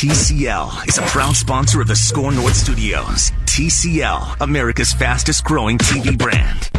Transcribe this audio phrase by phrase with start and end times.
[0.00, 3.32] TCL is a proud sponsor of the Score North Studios.
[3.44, 6.70] TCL, America's fastest growing TV brand.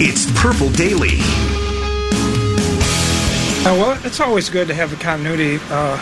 [0.00, 1.18] It's Purple Daily.
[3.66, 5.96] Uh, well, it's always good to have a continuity uh,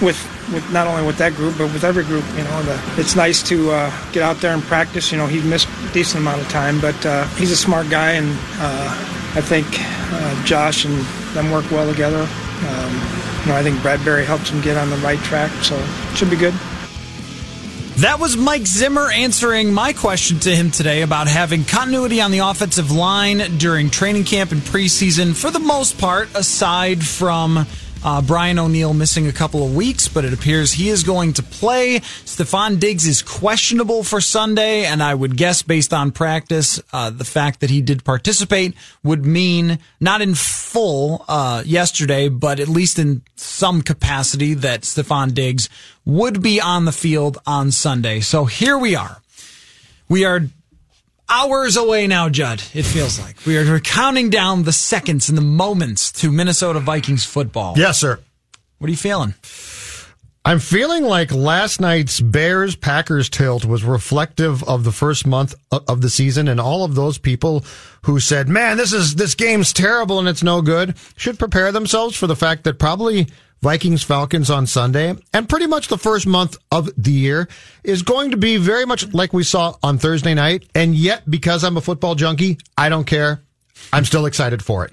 [0.00, 0.16] with
[0.54, 2.24] with not only with that group but with every group.
[2.30, 5.12] You know, the, it's nice to uh, get out there and practice.
[5.12, 8.12] You know, he missed a decent amount of time, but uh, he's a smart guy,
[8.12, 10.94] and uh, I think uh, Josh and
[11.34, 12.20] them work well together.
[12.20, 12.92] Um,
[13.40, 16.30] you know, I think Bradbury helps him get on the right track, so it should
[16.30, 16.54] be good.
[17.96, 22.38] That was Mike Zimmer answering my question to him today about having continuity on the
[22.38, 27.66] offensive line during training camp and preseason for the most part, aside from
[28.04, 31.42] uh, Brian O'Neill missing a couple of weeks, but it appears he is going to
[31.42, 32.00] play.
[32.24, 37.24] Stefon Diggs is questionable for Sunday, and I would guess based on practice, uh, the
[37.24, 42.98] fact that he did participate would mean not in full uh, yesterday, but at least
[42.98, 45.68] in some capacity that Stefon Diggs
[46.04, 48.20] would be on the field on Sunday.
[48.20, 49.22] So here we are.
[50.08, 50.48] We are
[51.28, 52.62] hours away now, Judd.
[52.74, 57.24] It feels like we are counting down the seconds and the moments to Minnesota Vikings
[57.24, 57.74] football.
[57.76, 58.18] Yes, sir.
[58.78, 59.34] What are you feeling?
[60.44, 66.00] I'm feeling like last night's Bears Packers tilt was reflective of the first month of
[66.00, 67.64] the season and all of those people
[68.02, 72.16] who said, "Man, this is this game's terrible and it's no good." Should prepare themselves
[72.16, 73.28] for the fact that probably
[73.62, 77.48] Vikings Falcons on Sunday and pretty much the first month of the year
[77.84, 80.68] is going to be very much like we saw on Thursday night.
[80.74, 83.40] And yet, because I'm a football junkie, I don't care.
[83.92, 84.92] I'm still excited for it.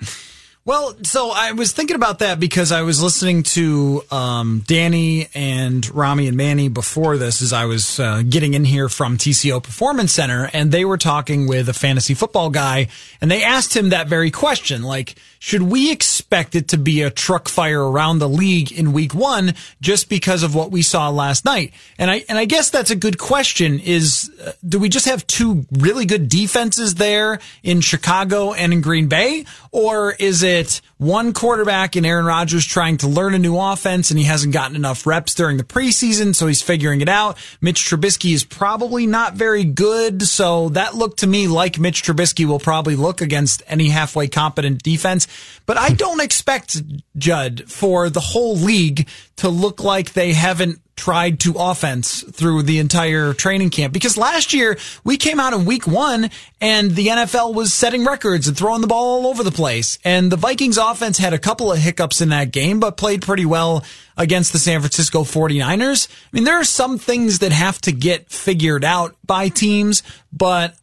[0.66, 5.89] Well, so I was thinking about that because I was listening to um, Danny and
[5.89, 10.11] Rami and Manny before this as I was uh, getting in here from TCO Performance
[10.11, 12.89] Center, and they were talking with a fantasy football guy,
[13.20, 17.09] and they asked him that very question, like, should we expect it to be a
[17.09, 21.45] truck fire around the league in week one just because of what we saw last
[21.45, 21.73] night?
[21.98, 25.26] And I, and I guess that's a good question is, uh, do we just have
[25.28, 29.45] two really good defenses there in Chicago and in Green Bay?
[29.72, 34.20] Or is it one quarterback in Aaron Rodgers trying to learn a new offense and
[34.20, 37.38] he hasn't gotten enough reps during the preseason, so he's figuring it out.
[37.61, 42.45] Mitch Trubisky is probably not very good, so that looked to me like Mitch Trubisky
[42.45, 45.29] will probably look against any halfway competent defense.
[45.66, 46.82] But I don't expect
[47.17, 49.08] Judd for the whole league
[49.38, 54.54] to look like they haven't tried to offense through the entire training camp because last
[54.54, 56.30] year we came out in week one
[56.60, 59.98] and the NFL was setting records and throwing the ball all over the place.
[60.04, 63.46] And the Vikings offense had a couple of hiccups in that game, but played pretty
[63.46, 63.86] well
[64.17, 66.10] against the San Francisco 49ers.
[66.11, 70.04] I mean, there are some things that have to get figured out by teams,
[70.34, 70.76] but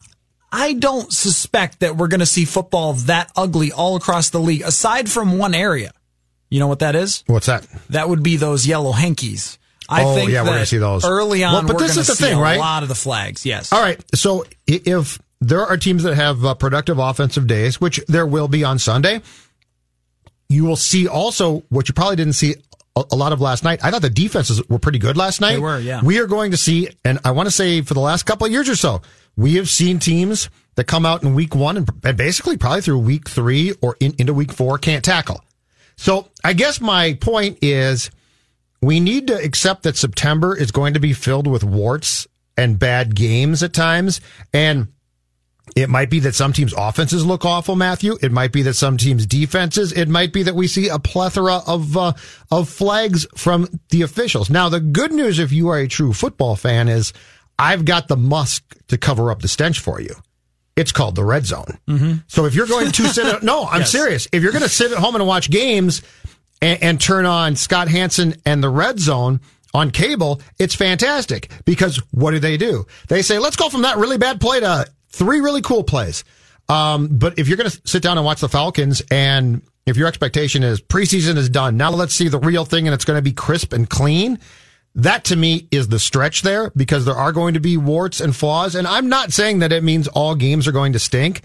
[0.52, 4.62] I don't suspect that we're going to see football that ugly all across the league
[4.62, 5.92] aside from one area.
[6.48, 7.24] You know what that is?
[7.26, 7.66] What's that?
[7.90, 9.58] That would be those yellow hankies.
[9.88, 11.52] I oh, think yeah, we're going to see those early on.
[11.52, 13.46] Well, but we're this is the see thing, a lot of the flags.
[13.46, 13.72] Yes.
[13.72, 14.02] All right.
[14.14, 18.64] So if there are teams that have uh, productive offensive days, which there will be
[18.64, 19.20] on Sunday,
[20.48, 22.56] you will see also what you probably didn't see
[22.96, 23.84] a, a lot of last night.
[23.84, 25.54] I thought the defenses were pretty good last night.
[25.54, 26.02] They were, yeah.
[26.02, 28.52] We are going to see, and I want to say for the last couple of
[28.52, 29.02] years or so,
[29.36, 33.28] we have seen teams that come out in week one and, basically probably through week
[33.28, 35.42] three or in, into week four can't tackle.
[35.96, 38.10] So I guess my point is
[38.82, 42.26] we need to accept that September is going to be filled with warts
[42.56, 44.20] and bad games at times.
[44.52, 44.88] And
[45.74, 48.16] it might be that some teams' offenses look awful, Matthew.
[48.22, 49.92] It might be that some teams' defenses.
[49.92, 52.12] It might be that we see a plethora of uh,
[52.50, 54.48] of flags from the officials.
[54.48, 57.12] Now, the good news, if you are a true football fan, is
[57.58, 60.14] I've got the musk to cover up the stench for you.
[60.76, 61.78] It's called the red zone.
[61.88, 62.12] Mm-hmm.
[62.26, 63.92] So if you're going to sit, at, no, I'm Yes.
[63.92, 64.28] serious.
[64.32, 66.02] If you're going to sit at home and watch games
[66.60, 69.40] and, and turn on Scott Hanson and the red zone
[69.72, 72.86] on cable, it's fantastic because what do they do?
[73.08, 76.24] They say, let's go from that really bad play to three really cool plays.
[76.68, 80.08] Um, but if you're going to sit down and watch the Falcons and if your
[80.08, 83.22] expectation is preseason is done, now let's see the real thing and it's going to
[83.22, 84.38] be crisp and clean.
[84.96, 88.34] That to me is the stretch there because there are going to be warts and
[88.34, 88.74] flaws.
[88.74, 91.42] And I'm not saying that it means all games are going to stink,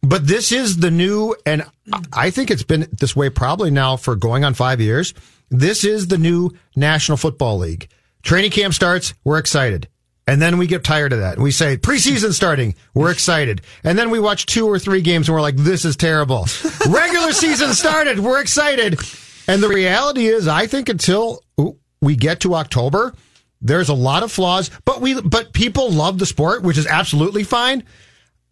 [0.00, 1.64] but this is the new, and
[2.12, 5.12] I think it's been this way probably now for going on five years.
[5.50, 7.88] This is the new National Football League.
[8.22, 9.88] Training camp starts, we're excited.
[10.26, 11.38] And then we get tired of that.
[11.38, 13.60] We say preseason starting, we're excited.
[13.82, 16.46] And then we watch two or three games and we're like, this is terrible.
[16.88, 19.00] Regular season started, we're excited.
[19.48, 21.43] And the reality is, I think until
[22.04, 23.14] we get to October,
[23.60, 27.44] there's a lot of flaws, but we, but people love the sport, which is absolutely
[27.44, 27.82] fine.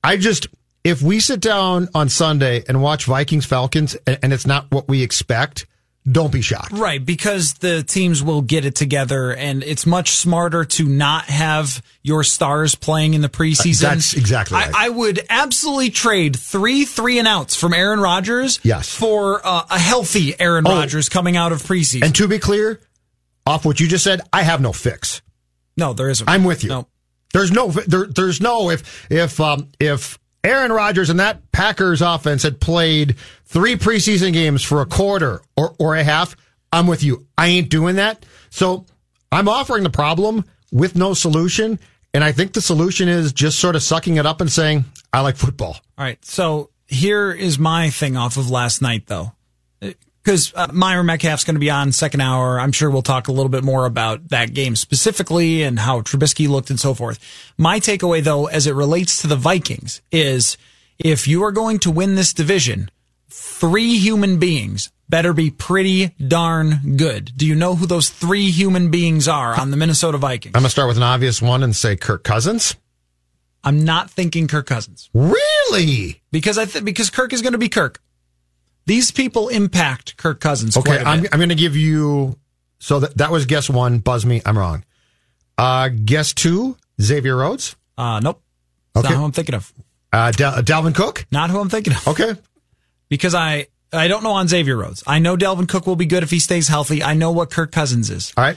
[0.02, 0.48] I just,
[0.84, 4.88] if we sit down on Sunday and watch Vikings Falcons and, and it's not what
[4.88, 5.66] we expect,
[6.10, 6.72] don't be shocked.
[6.72, 11.80] Right, because the teams will get it together and it's much smarter to not have
[12.02, 13.82] your stars playing in the preseason.
[13.82, 14.74] That's exactly right.
[14.74, 18.92] I, I would absolutely trade three three and outs from Aaron Rodgers Yes.
[18.92, 20.70] for uh, a healthy Aaron Oh.
[20.72, 22.02] Rodgers coming out of preseason.
[22.04, 22.80] And to be clear,
[23.46, 25.22] off what you just said, I have no fix.
[25.76, 26.28] no, there isn't.
[26.28, 26.70] I'm with you.
[26.70, 26.88] No.
[27.32, 32.42] There's no, there, there's no if if um, if Aaron Rodgers and that Packers offense
[32.42, 33.16] had played
[33.46, 36.36] three preseason games for a quarter or or a half,
[36.72, 37.26] I'm with you.
[37.38, 38.26] I ain't doing that.
[38.50, 38.84] So
[39.30, 41.78] I'm offering the problem with no solution,
[42.12, 45.20] and I think the solution is just sort of sucking it up and saying I
[45.20, 45.76] like football.
[45.96, 46.22] All right.
[46.24, 49.32] So here is my thing off of last night, though.
[50.22, 52.60] Because uh, Myra Metcalf's going to be on second hour.
[52.60, 56.48] I'm sure we'll talk a little bit more about that game specifically and how Trubisky
[56.48, 57.18] looked and so forth.
[57.58, 60.56] My takeaway, though, as it relates to the Vikings, is
[60.98, 62.90] if you are going to win this division,
[63.28, 67.32] three human beings better be pretty darn good.
[67.36, 70.54] Do you know who those three human beings are on the Minnesota Vikings?
[70.54, 72.76] I'm gonna start with an obvious one and say Kirk Cousins.
[73.64, 75.10] I'm not thinking Kirk Cousins.
[75.12, 76.22] Really?
[76.30, 78.00] because I th- because Kirk is going to be Kirk.
[78.86, 80.76] These people impact Kirk Cousins.
[80.76, 81.24] Okay, I'm.
[81.32, 82.38] I'm going to give you.
[82.78, 83.98] So that that was guess one.
[83.98, 84.42] Buzz me.
[84.44, 84.84] I'm wrong.
[85.56, 86.76] Uh, guess two.
[87.00, 87.76] Xavier Rhodes.
[87.98, 88.42] uh, nope.
[88.94, 89.14] That's Okay.
[89.14, 89.72] Not who I'm thinking of.
[90.12, 91.26] Uh, Del- Dalvin Cook.
[91.30, 92.08] Not who I'm thinking of.
[92.08, 92.34] Okay.
[93.08, 95.02] Because I I don't know on Xavier Rhodes.
[95.06, 97.02] I know Dalvin Cook will be good if he stays healthy.
[97.02, 98.32] I know what Kirk Cousins is.
[98.38, 98.56] All right.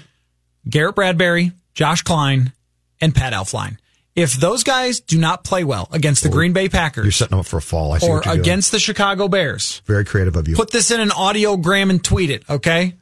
[0.69, 2.53] Garrett Bradbury, Josh Kline,
[3.01, 3.77] and Pat Elflein.
[4.15, 7.31] If those guys do not play well against the oh, Green Bay Packers, You're setting
[7.31, 7.91] them up for a fall.
[7.91, 8.39] I see or you're doing.
[8.39, 10.55] against the Chicago Bears, Very creative of you.
[10.55, 12.93] put this in an audiogram and tweet it, okay?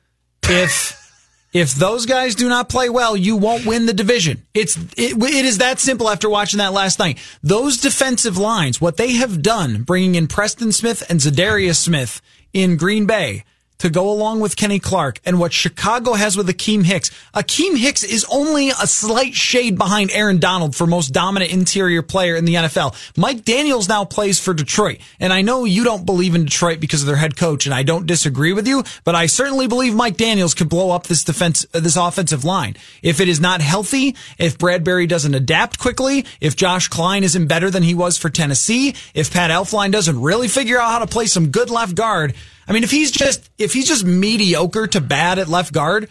[0.44, 1.00] If
[1.54, 4.44] if those guys do not play well, you won't win the division.
[4.56, 7.20] It's it, it is that simple after watching that last night.
[7.44, 12.22] Those defensive lines, what they have done bringing in Preston Smith and Zadarius Smith
[12.54, 13.44] in Green Bay
[13.80, 17.12] to go along with Kenny Clark and what Chicago has with Akiem Hicks.
[17.34, 22.36] Akiem Hicks is only a slight shade behind Aaron Donald for most dominant interior player
[22.36, 22.96] in the NFL.
[23.18, 25.00] Mike Daniels now plays for Detroit.
[25.20, 27.84] And I know you don't believe in Detroit because of their head coach and I
[27.84, 31.66] don't disagree with you, but I certainly believe Mike Daniels could blow up this defense,
[31.74, 32.76] uh, this offensive line.
[33.02, 37.70] If it is not healthy, if Bradbury doesn't adapt quickly, if Josh Kline isn't better
[37.70, 41.26] than he was for Tennessee, if Pat Elflein doesn't really figure out how to play
[41.26, 42.34] some good left guard,
[42.68, 46.10] I mean, if he's just if he's just mediocre to bad at left guard,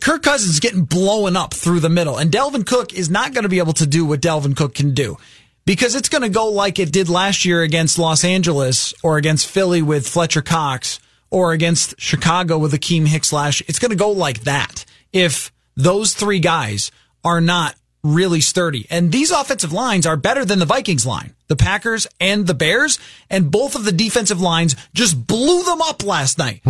[0.00, 3.42] Kirk Cousins is getting blown up through the middle, and Dalvin Cook is not going
[3.42, 5.18] to be able to do what Dalvin Cook can do
[5.64, 9.46] because it's going to go like it did last year against Los Angeles or against
[9.46, 10.98] Philly with Fletcher Cox
[11.30, 13.62] or against Chicago with Akiem Hicks last.
[13.68, 16.90] It's going to go like that if those three guys
[17.24, 18.86] are not really sturdy.
[18.90, 22.98] And these offensive lines are better than the Vikings line, the Packers and the Bears,
[23.30, 26.62] and both of the defensive lines just blew them up last night.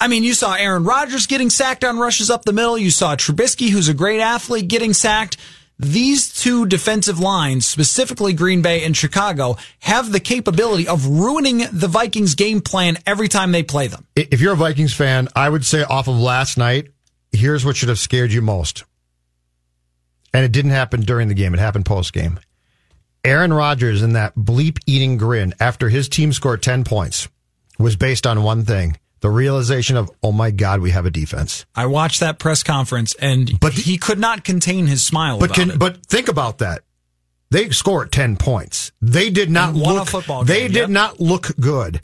[0.00, 2.78] I mean, you saw Aaron Rodgers getting sacked on rushes up the middle.
[2.78, 5.36] You saw Trubisky, who's a great athlete, getting sacked.
[5.78, 11.88] These two defensive lines, specifically Green Bay and Chicago, have the capability of ruining the
[11.88, 14.06] Vikings game plan every time they play them.
[14.14, 16.88] if you're a Vikings fan, I would say off of last night,
[17.32, 18.84] here's what should have scared you most.
[20.32, 22.38] And it didn't happen during the game, it happened post game.
[23.24, 27.28] Aaron Rodgers in that bleep eating grin after his team scored 10 points
[27.78, 31.66] was based on one thing the realization of, oh my God, we have a defense.
[31.74, 35.54] I watched that press conference and But- he could not contain his smile But about
[35.56, 35.78] can it.
[35.78, 36.82] but think about that.
[37.50, 38.92] They scored ten points.
[39.02, 40.08] They did not And won a look.
[40.08, 40.88] football they game, did yep.
[40.90, 42.00] not look good.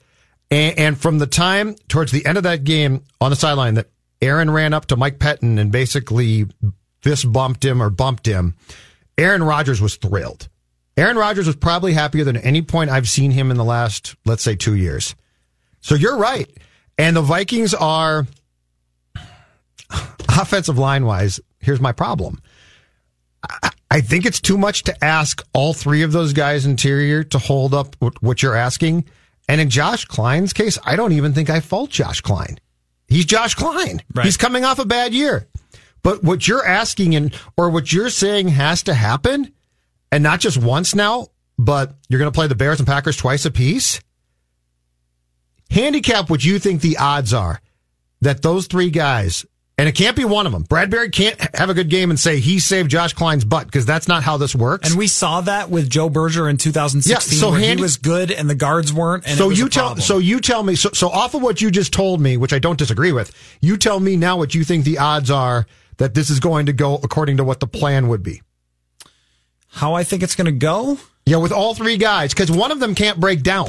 [0.51, 3.89] And, and from the time towards the end of that game on the sideline that
[4.21, 6.47] Aaron ran up to Mike Pettine and basically
[7.07, 8.57] fist bumped him or bumped him,
[9.17, 10.49] Aaron Rodgers was thrilled.
[10.97, 14.43] Aaron Rodgers was probably happier than any point I've seen him in the last, let's
[14.43, 15.15] say, two years.
[15.81, 16.51] So you're right.
[16.99, 18.27] And the Vikings are
[20.29, 21.39] offensive line wise.
[21.61, 22.41] Here's my problem.
[23.49, 27.39] I- I think it's too much to ask all three of those guys interior to
[27.39, 29.05] hold up what- what you're asking.
[29.49, 32.59] And in Josh Kline's case, I don't even think I fault Josh Kline.
[33.07, 34.03] He's Josh Kline.
[34.13, 34.25] Right.
[34.25, 35.47] He's coming off a bad year.
[36.07, 39.53] But what you're asking and or what you're saying has to happen,
[40.13, 41.27] and not just once now,
[41.59, 44.01] but you're going to play the Bears and Packers twice a piece.
[45.69, 47.61] Handicap what you think the odds are
[48.21, 49.45] that those three guys,
[49.79, 50.63] and it can't be one of them.
[50.63, 54.07] Bradbury can't have a good game and say he saved Josh Kline's butt because that's
[54.07, 54.89] not how this works.
[54.91, 58.31] and we saw that with Joe Berger in 2016, Yeah, so Handy- he was good
[58.31, 59.27] and the guards weren't.
[59.27, 61.93] And so you tell so you tell me so, so off of what you just
[61.93, 63.33] told me, which I don't disagree with.
[63.61, 65.67] You tell me now what you think the odds are
[65.99, 68.43] that this is going to go according to what the plan would be.
[69.69, 70.99] how I think it's going to go.
[71.27, 73.69] Yeah, with all three guys, because one of them can't break down.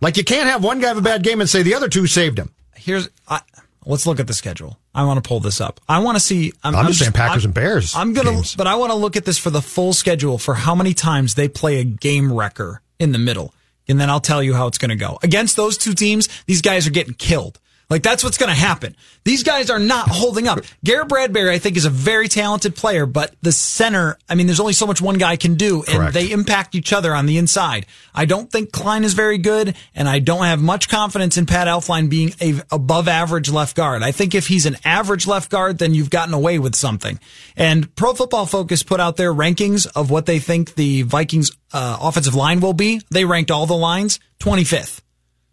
[0.00, 2.06] Like you can't have one guy have a bad game and say the other two
[2.06, 2.54] saved him.
[2.76, 3.40] Here's I,
[3.84, 4.78] let's look at the schedule.
[4.94, 5.80] I want to pull this up.
[5.88, 6.52] I want to see.
[6.62, 7.94] I'm, I'm just saying Packers I'm, and Bears.
[7.94, 8.54] I'm gonna, games.
[8.56, 11.34] but I want to look at this for the full schedule for how many times
[11.34, 13.52] they play a game wrecker in the middle,
[13.86, 16.28] and then I'll tell you how it's going to go against those two teams.
[16.46, 17.60] These guys are getting killed.
[17.90, 18.96] Like that's what's going to happen.
[19.24, 20.60] These guys are not holding up.
[20.82, 24.60] Garrett Bradbury, I think, is a very talented player, but the center, I mean, there's
[24.60, 26.14] only so much one guy can do, and Correct.
[26.14, 27.86] they impact each other on the inside.
[28.14, 31.68] I don't think Kline is very good, and I don't have much confidence in Pat
[31.68, 34.02] Elflein being a above average left guard.
[34.02, 37.18] I think if he's an average left guard, then you've gotten away with something.
[37.56, 41.98] And Pro Football Focus put out their rankings of what they think the Vikings uh,
[42.00, 43.00] offensive line will be.
[43.10, 45.00] They ranked all the lines 25th.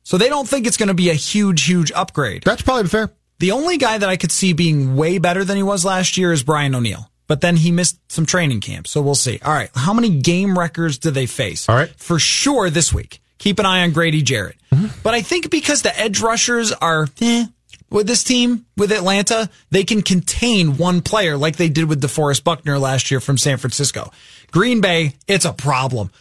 [0.04, 2.44] So they don't think it's going to be a huge, huge upgrade.
[2.44, 3.12] That's probably fair.
[3.40, 6.32] The only guy that I could see being way better than he was last year
[6.32, 7.10] is Brian O'Neill.
[7.28, 9.40] But then he missed some training camp, so we'll see.
[9.44, 11.70] All right, how many game records do they face?
[11.70, 11.90] All right.
[11.98, 13.22] For sure this week.
[13.38, 14.58] Keep an eye on Grady Jarrett.
[15.02, 17.46] But I think because the edge rushers are eh,
[17.90, 22.44] with this team, with Atlanta, they can contain one player like they did with DeForest
[22.44, 24.12] Buckner last year from San Francisco.
[24.52, 26.12] Green Bay, it's a problem.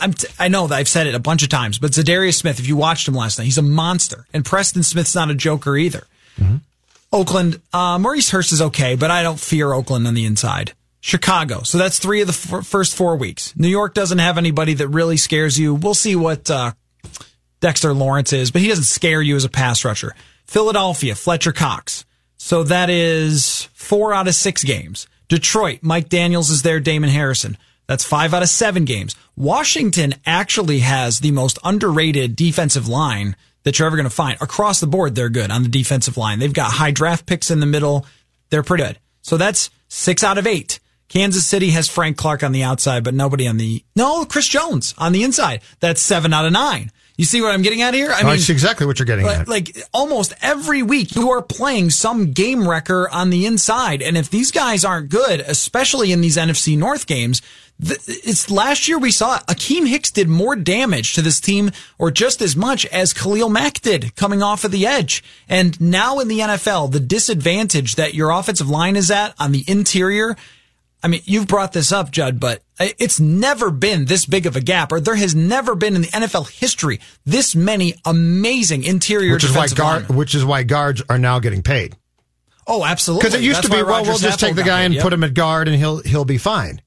[0.00, 2.58] I'm t- I know that I've said it a bunch of times, but Zadarius Smith,
[2.58, 4.26] if you watched him last night, he's a monster.
[4.32, 6.06] And Preston Smith's not a joker either.
[7.12, 10.72] Oakland, uh, Maurice Hurst is okay, but I don't fear Oakland on the inside.
[11.00, 11.62] Chicago.
[11.62, 13.54] So that's three of the f- first four weeks.
[13.56, 15.74] New York doesn't have anybody that really scares you.
[15.74, 16.72] We'll see what uh,
[17.60, 20.14] Dexter Lawrence is, but he doesn't scare you as a pass rusher.
[20.46, 22.04] Philadelphia, Fletcher Cox.
[22.36, 25.06] So that is four out of six games.
[25.28, 27.56] Detroit, Mike Daniels is there, Damon Harrison.
[27.88, 29.16] That's five out of seven games.
[29.34, 34.40] Washington actually has the most underrated defensive line that you're ever going to find.
[34.40, 36.38] Across the board, they're good on the defensive line.
[36.38, 38.06] They've got high draft picks in the middle.
[38.50, 38.98] They're pretty good.
[39.22, 40.80] So that's six out of eight.
[41.08, 44.94] Kansas City has Frank Clark on the outside, but nobody on the, no, Chris Jones
[44.98, 45.62] on the inside.
[45.80, 46.92] That's seven out of nine.
[47.18, 48.12] You see what I'm getting at here?
[48.12, 49.48] I I see exactly what you're getting like, at.
[49.48, 54.02] like almost every week you are playing some game wrecker on the inside.
[54.02, 57.42] And if these guys aren't good, especially in these NFC North games,
[57.80, 62.42] it's last year we saw Akiem Hicks did more damage to this team or just
[62.42, 65.22] as much as Khalil Mack did coming off of the edge.
[65.48, 69.64] And now in the NFL, the disadvantage that your offensive line is at on the
[69.68, 70.36] interior
[71.02, 74.60] I mean, you've brought this up, Judd, but it's never been this big of a
[74.60, 79.44] gap, or there has never been in the NFL history this many amazing interior which
[79.44, 81.96] is why guard, which is why guards are now getting paid.
[82.66, 83.28] Oh, absolutely.
[83.28, 85.02] Because it used That's to be, well, Roger we'll just take the guy and Yep.
[85.02, 86.82] put him at guard, and he'll he'll be fine.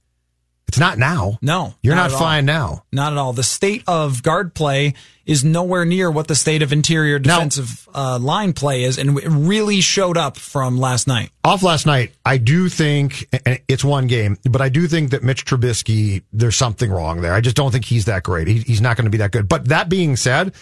[0.71, 1.37] It's not now.
[1.41, 2.19] No, you're not not, all.
[2.19, 2.85] fine now.
[2.93, 3.33] Not at all.
[3.33, 4.93] The state of guard play
[5.25, 9.19] is nowhere near what the state of interior Now- defensive uh, line play is, and
[9.19, 11.31] it really showed up from last night.
[11.43, 13.27] Off last night, I do think
[13.67, 17.33] it's one game, but I do think that Mitch Trubisky, there's something wrong there.
[17.33, 18.47] I just don't think he's that great.
[18.47, 19.49] He, he's not going to be that good.
[19.49, 20.53] But that being said,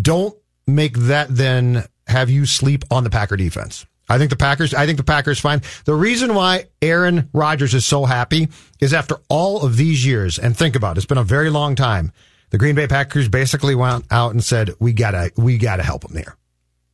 [0.00, 0.34] don't
[0.66, 3.84] make that then have you sleep on the Packer defense.
[4.08, 5.62] I think the Packers, I think the Packers fine.
[5.84, 8.48] The reason why Aaron Rodgers is so happy
[8.80, 11.74] is after all of these years, and think about it, it's been a very long
[11.74, 12.12] time.
[12.50, 16.14] The Green Bay Packers basically went out and said, we gotta, we gotta help them
[16.14, 16.36] there.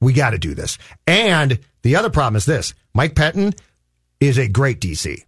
[0.00, 0.78] We gotta do this.
[1.06, 2.74] And the other problem is this.
[2.94, 3.58] Mike Pettine
[4.20, 5.24] is a great DC.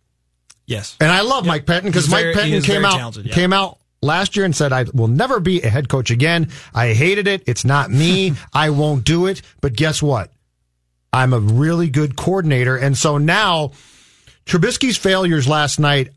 [0.66, 0.96] Yes.
[1.00, 3.34] And I love Mike Pettine because Mike very- Pettine came out yeah.
[3.34, 6.48] came out last year and said I will never be a head coach again.
[6.72, 7.42] I hated it.
[7.46, 8.34] It's not me.
[8.52, 9.42] I won't do it.
[9.60, 10.30] But guess what?
[11.12, 12.76] I'm a really good coordinator.
[12.76, 13.72] And so now
[14.46, 16.10] Trubisky's failures last night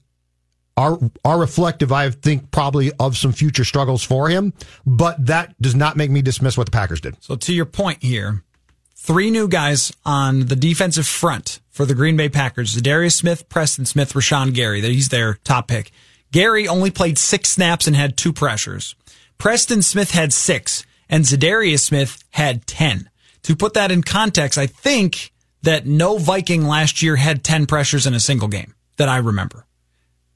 [0.75, 4.53] are are reflective, I think, probably of some future struggles for him.
[4.85, 7.21] But that does not make me dismiss what the Packers did.
[7.23, 8.43] So to your point here,
[8.95, 13.85] three new guys on the defensive front for the Green Bay Packers: Darius Smith, Preston
[13.85, 14.81] Smith, Rashan Gary.
[14.81, 15.91] He's their top pick.
[16.31, 18.95] Gary only played six snaps and had two pressures.
[19.37, 23.09] Preston Smith had six, and Zadarius Smith had ten.
[23.43, 25.31] To put that in context, I think
[25.63, 29.65] that no Viking last year had ten pressures in a single game that I remember.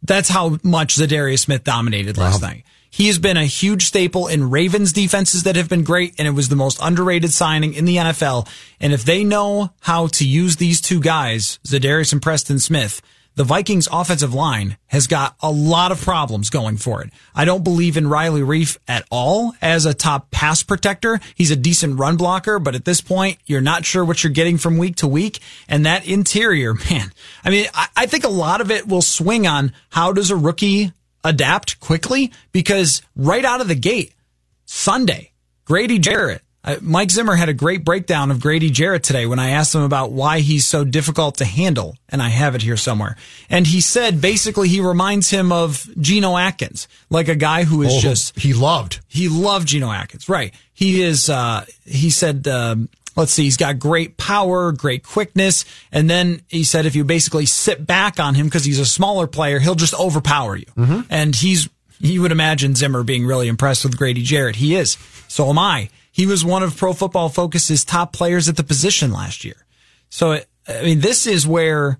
[0.01, 2.63] That's how much Zadarius Smith dominated last night.
[2.89, 6.31] He has been a huge staple in Ravens defenses that have been great, and it
[6.31, 8.47] was the most underrated signing in the NFL.
[8.79, 13.01] And if they know how to use these two guys, Zadarius and Preston Smith,
[13.37, 17.11] the Vikings offensive line has got a lot of problems going for it.
[17.35, 21.19] I don't believe in Riley Reiff at all as a top pass protector.
[21.35, 24.57] He's a decent run blocker, but at this point, you're not sure what you're getting
[24.57, 25.39] from week to week.
[25.69, 27.11] And that interior, man,
[27.45, 30.35] I mean, I, I think a lot of it will swing on how does a
[30.35, 30.91] rookie
[31.23, 34.15] adapt quickly because right out of the gate,
[34.65, 35.31] Sunday,
[35.63, 39.51] Grady Jarrett Uh, Mike Zimmer had a great breakdown of Grady Jarrett today when I
[39.51, 43.15] asked him about why he's so difficult to handle, and I have it here somewhere.
[43.49, 47.93] And he said basically he reminds him of Geno Atkins, like a guy who is
[47.93, 48.99] Oh, just he loved.
[49.07, 50.53] he loved Geno Atkins, right?
[50.73, 51.29] He is.
[51.29, 56.65] Uh, he said, um, let's see, he's got great power, great quickness, and then he
[56.65, 59.93] said if you basically sit back on him because he's a smaller player, he'll just
[59.97, 60.65] overpower you.
[61.09, 61.69] And he's.
[61.99, 64.57] You would imagine Zimmer being really impressed with Grady Jarrett.
[64.57, 64.97] He is.
[65.27, 65.89] So am I.
[66.17, 69.67] He was one of Pro Football Focus's top players at the position last year.
[70.09, 71.99] So, I mean, this is where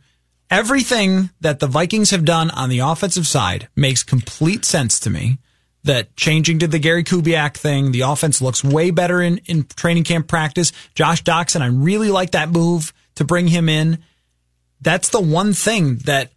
[0.50, 5.38] everything that the Vikings have done on the offensive side makes complete sense to me.
[5.84, 10.04] That changing to the Gary Kubiak thing, the offense looks way better in, in training
[10.04, 10.72] camp practice.
[10.96, 14.00] Josh Doctson, I really like that move to bring him in.
[14.82, 16.32] That's the one thing that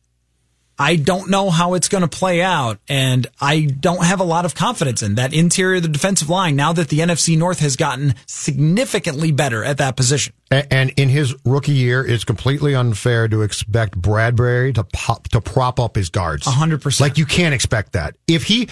[0.80, 4.46] I don't know how it's going to play out, and I don't have a lot
[4.46, 7.76] of confidence in that interior of the defensive line now that the NFC North has
[7.76, 10.32] gotten significantly better at that position.
[10.50, 15.78] And in his rookie year, it's completely unfair to expect Bradbury to pop, to prop
[15.78, 16.46] up his guards.
[16.46, 17.10] A hundred percent.
[17.10, 18.16] Like you can't expect that.
[18.26, 18.70] If he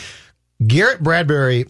[0.66, 1.66] Garrett Bradbury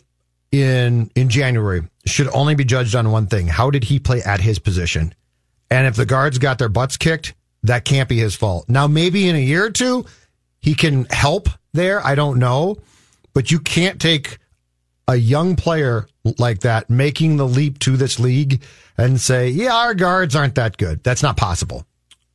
[0.52, 4.40] in in January should only be judged on one thing: how did he play at
[4.40, 5.16] his position?
[5.68, 8.68] And if the guards got their butts kicked, that can't be his fault.
[8.68, 10.06] Now, maybe in a year or two,
[10.60, 12.04] he can help there.
[12.04, 12.78] I don't know,
[13.34, 14.38] but you can't take
[15.06, 16.06] a young player
[16.38, 18.62] like that making the leap to this league
[18.96, 21.84] and say, "Yeah, our guards aren't that good." That's not possible.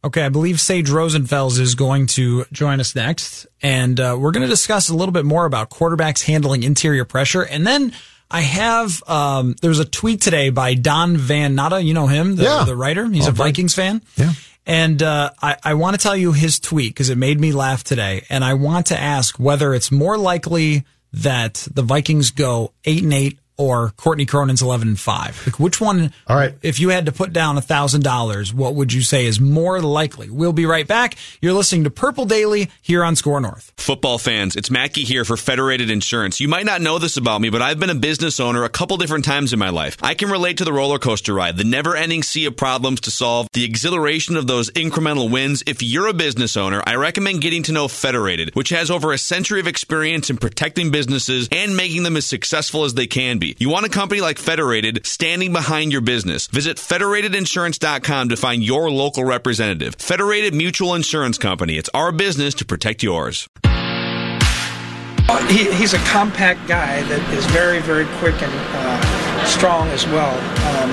[0.06, 4.44] Okay, I believe Sage Rosenfels is going to join us next, and uh, we're going
[4.44, 7.42] to discuss a little bit more about quarterbacks handling interior pressure.
[7.44, 7.94] And then
[8.30, 11.82] I have um, there was a tweet today by Don Van Natta.
[11.82, 12.64] You know him, the, Yeah.
[12.66, 13.08] the writer.
[13.08, 13.38] He's a Okay.
[13.38, 14.02] Vikings fan.
[14.18, 14.34] Yeah.
[14.66, 17.84] And uh, I, I want to tell you his tweet because it made me laugh
[17.84, 23.04] today, and I want to ask whether it's more likely that the Vikings go eight
[23.04, 25.42] and eight or Courtney Cronin's eleven and five.
[25.46, 26.14] Like, which one?
[26.28, 26.56] All right.
[26.62, 29.82] If you had to put down a thousand dollars, what would you say is more
[29.82, 30.30] likely?
[30.30, 31.16] We'll be right back.
[31.42, 33.72] You're listening to Purple Daily here on Score North.
[33.78, 36.40] Football fans, it's Mackey here for Federated Insurance.
[36.40, 38.98] You might not know this about me, but I've been a business owner a couple
[38.98, 39.98] different times in my life.
[40.02, 43.12] I can relate to the roller coaster ride, the never ending sea of problems to
[43.12, 45.64] solve, the exhilaration of those incremental wins.
[45.68, 49.18] If you're a business owner, I recommend getting to know Federated, which has over a
[49.18, 53.43] century of experience in protecting businesses and making them as successful as they can be.
[53.58, 56.48] You want a company like Federated standing behind your business.
[56.48, 59.96] Visit federatedinsurance.com to find your local representative.
[59.96, 61.78] Federated Mutual Insurance Company.
[61.78, 63.48] It's our business to protect yours.
[63.66, 70.06] Uh, he, he's a compact guy that is very, very quick and uh, strong as
[70.08, 70.36] well.
[70.68, 70.92] Um,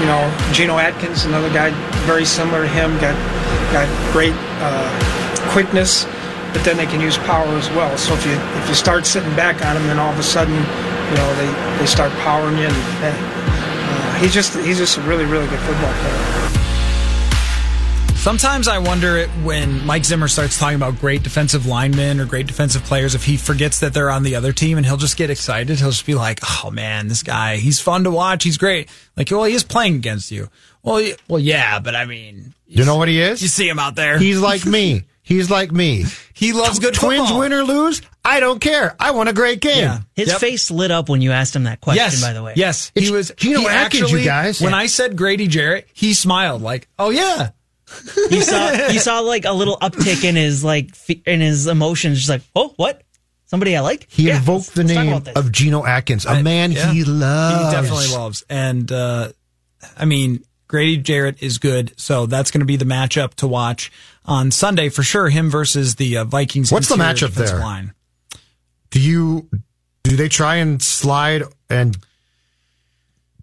[0.00, 1.70] you know, Geno Atkins, another guy
[2.06, 3.14] very similar to him, got
[3.72, 4.88] got great uh,
[5.52, 6.04] quickness,
[6.52, 7.96] but then they can use power as well.
[7.98, 10.56] So if you if you start sitting back on him, then all of a sudden,
[11.12, 12.64] you know, they, they start powering you.
[12.66, 16.38] And, uh, he's just he's just a really, really good football player.
[18.16, 22.46] Sometimes I wonder it when Mike Zimmer starts talking about great defensive linemen or great
[22.46, 25.28] defensive players if he forgets that they're on the other team and he'll just get
[25.28, 25.76] excited.
[25.80, 28.44] He'll just be like, "Oh man, this guy, he's fun to watch.
[28.44, 30.48] He's great." Like, well, he is playing against you.
[30.84, 33.42] Well, y- well, yeah, but I mean, You know what he is?
[33.42, 34.18] you see him out there.
[34.20, 35.02] He's like me.
[35.22, 36.04] He's like me.
[36.34, 37.38] he loves good Twins football.
[37.40, 38.96] win or lose, I don't care.
[38.98, 39.78] I want a great game.
[39.78, 39.98] Yeah.
[40.14, 40.40] His Yep.
[40.40, 42.54] face lit up when you asked him that question, Yes, by the way.
[42.56, 43.32] Yes, It's he was.
[43.36, 44.60] Geno he Atkins, you actually, guys.
[44.60, 44.78] When Yeah.
[44.78, 47.50] I said Grady Jarrett, he smiled like, "Oh yeah."
[48.30, 50.90] You saw you saw like a little uptick in his like
[51.26, 53.02] in his emotions, just like, oh, what?
[53.46, 54.06] Somebody I like?
[54.10, 56.90] He Yeah, invoked let's- the let's name of Geno Atkins, a man Yeah.
[56.92, 57.64] he loves.
[57.66, 58.44] He definitely loves.
[58.48, 59.28] And uh,
[59.96, 63.92] I mean, Grady Jarrett is good, so that's going to be the matchup to watch
[64.24, 65.28] on Sunday for sure.
[65.28, 66.72] Him versus the uh, Vikings.
[66.72, 67.58] What's the matchup there?
[67.58, 67.92] Line.
[68.88, 69.50] Do you
[70.02, 71.94] do they try and slide and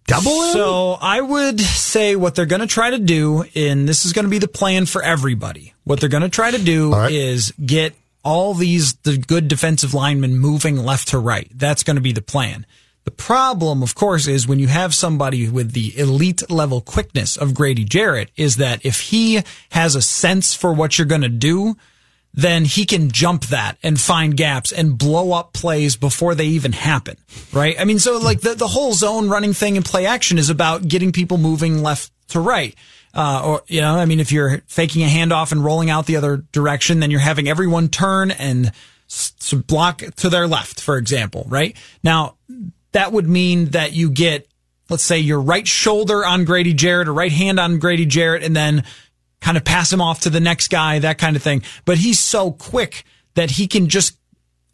[0.07, 0.53] double him?
[0.53, 4.25] So I would say what they're going to try to do, and this is going
[4.25, 5.75] to be the plan for everybody.
[5.83, 7.11] What they're going to try to do right.
[7.11, 11.47] is get all these the good defensive linemen moving left to right.
[11.53, 12.65] That's going to be the plan.
[13.09, 17.55] The problem, of course, is when you have somebody with the elite level quickness of
[17.55, 19.41] Grady Jarrett, is that if he
[19.71, 21.75] has a sense for what you're going to do,
[22.35, 26.71] then he can jump that and find gaps and blow up plays before they even
[26.71, 27.17] happen.
[27.51, 27.81] Right?
[27.81, 30.87] I mean, so like the, the whole zone running thing and play action is about
[30.87, 32.75] getting people moving left to right.
[33.15, 36.17] Uh, or, you know, I mean, if you're faking a handoff and rolling out the
[36.17, 38.71] other direction, then you're having everyone turn and
[39.65, 41.75] block to their left, for example, right?
[42.03, 42.35] Now,
[42.91, 44.47] that would mean that you get,
[44.89, 48.55] let's say, your right shoulder on Grady Jarrett or right hand on Grady Jarrett and
[48.55, 48.83] then
[49.41, 51.63] kind of pass him off to the next guy, that kind of thing.
[51.85, 53.03] But he's so quick
[53.35, 54.17] that he can just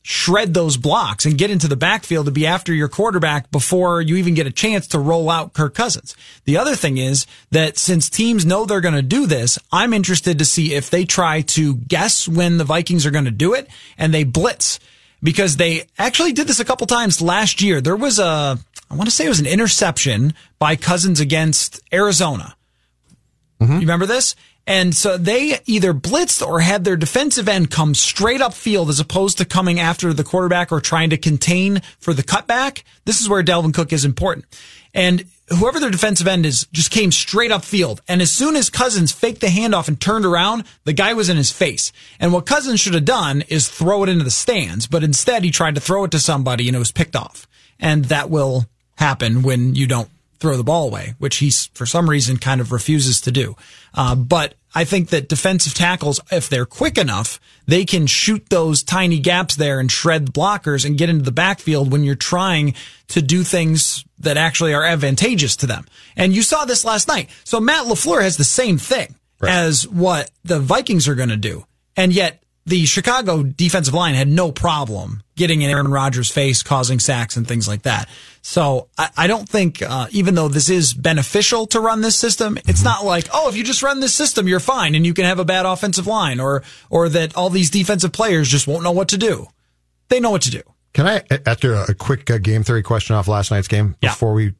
[0.08, 4.18] shred those blocks and get into the backfield to be after your quarterback before you
[4.18, 6.16] even get a chance to roll out Kirk Cousins.
[6.44, 10.38] The other thing is that since teams know they're going to do this, I'm interested
[10.38, 13.68] to see if they try to guess when the Vikings are going to do it
[13.98, 14.80] and they blitz
[15.22, 17.82] because they actually did this a couple times last year.
[17.82, 18.58] There was a,
[18.90, 22.56] I want to say it was an interception by Cousins against Arizona.
[23.60, 23.74] Mm-hmm.
[23.74, 24.36] You remember this?
[24.68, 29.00] And so they either blitzed or had their defensive end come straight up field as
[29.00, 32.84] opposed to coming after the quarterback or trying to contain for the cutback.
[33.06, 34.46] This is where Dalvin Cook is important.
[34.94, 38.02] And whoever their defensive end is just came straight up field.
[38.08, 41.38] And as soon as Cousins faked the handoff and turned around, the guy was in
[41.38, 41.92] his face.
[42.20, 45.52] And what Cousins should have done is throw it into the stands, but instead he
[45.52, 47.48] tried to throw it to somebody and it was picked off.
[47.80, 48.66] And that will
[48.98, 52.72] happen when you don't throw the ball away, which he, for some reason, kind of
[52.72, 53.56] refuses to do.
[53.94, 58.84] Uh, but I think that defensive tackles, if they're quick enough, they can shoot those
[58.84, 62.76] tiny gaps there and shred blockers and get into the backfield when you're trying
[63.08, 65.86] to do things that actually are advantageous to them.
[66.18, 67.30] And you saw this last night.
[67.46, 71.66] So Matt LaFleur has the same thing as what the Vikings are going to do.
[71.96, 77.00] And yet the Chicago defensive line had no problem getting in Aaron Rodgers' face, causing
[77.00, 78.10] sacks and things like that.
[78.42, 82.58] So I, I don't think, uh, even though this is beneficial to run this system,
[82.66, 85.26] it's not like, oh, if you just run this system, you're fine and you can
[85.26, 88.92] have a bad offensive line or, or that all these defensive players just won't know
[88.92, 89.48] what to do.
[90.10, 90.62] They know what to do.
[90.94, 94.10] Can I, after a quick uh, game theory question off last night's game, Yeah.
[94.10, 94.54] before we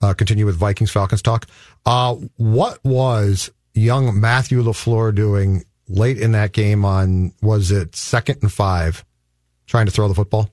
[0.00, 1.46] uh, continue with Vikings Falcons talk,
[1.86, 8.38] uh, what was young Matthew LaFleur doing late in that game on, was it second
[8.42, 9.04] and five,
[9.66, 10.48] trying to throw the football?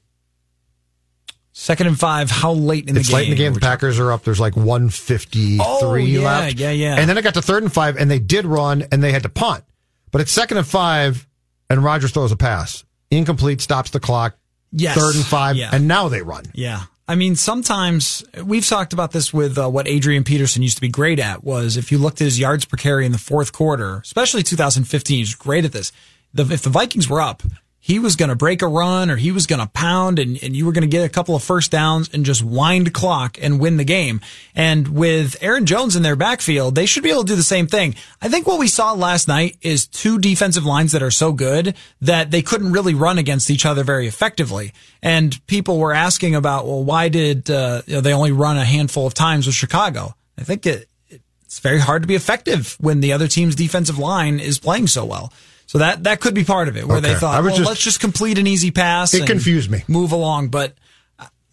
[1.52, 3.16] Second and five, how late in the it's game?
[3.18, 3.54] late in the game.
[3.54, 4.24] The Packers are up.
[4.24, 6.56] There's like 153 Oh, yeah, left.
[6.56, 6.96] yeah, yeah.
[6.98, 9.24] And then it got to third and five, and they did run, and they had
[9.24, 9.64] to punt.
[10.12, 11.28] But it's second and five,
[11.70, 12.86] and Rodgers throws a pass.
[13.12, 14.38] Incomplete, stops the clock.
[14.72, 14.96] Yes.
[14.98, 15.70] Third and five, Yeah.
[15.74, 16.46] and now they run.
[16.54, 16.84] Yeah.
[17.10, 20.90] I mean, sometimes we've talked about this with uh, what Adrian Peterson used to be
[20.90, 23.98] great at was if you looked at his yards per carry in the fourth quarter,
[24.04, 25.92] especially 2015, he was great at this.
[26.36, 27.42] The, if the Vikings were up,
[27.80, 30.56] he was going to break a run or he was going to pound and, and
[30.56, 33.60] you were going to get a couple of first downs and just wind clock and
[33.60, 34.20] win the game.
[34.54, 37.68] And with Aaron Jones in their backfield, they should be able to do the same
[37.68, 37.96] thing.
[38.22, 41.76] I think what we saw last night is two defensive lines that are so good
[42.02, 44.74] that they couldn't really run against each other very effectively.
[45.02, 48.66] And people were asking about, well, why did uh, you know, they only run a
[48.66, 50.16] handful of times with Chicago?
[50.38, 54.40] I think it, it's very hard to be effective when the other team's defensive line
[54.40, 55.34] is playing so well.
[55.70, 58.00] So that that could be part of it, where they thought, well, just- let's just
[58.00, 59.14] complete an easy pass.
[59.14, 59.84] It and confused me.
[59.88, 60.74] Move along, but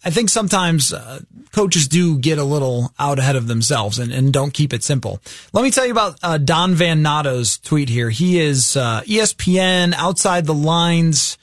[0.03, 1.19] I think sometimes uh,
[1.51, 5.19] coaches do get a little out ahead of themselves and, and don't keep it simple.
[5.53, 8.09] Let me tell you about uh, Don Van Natta's tweet here.
[8.09, 11.37] He is uh, ESPN Outside the Lines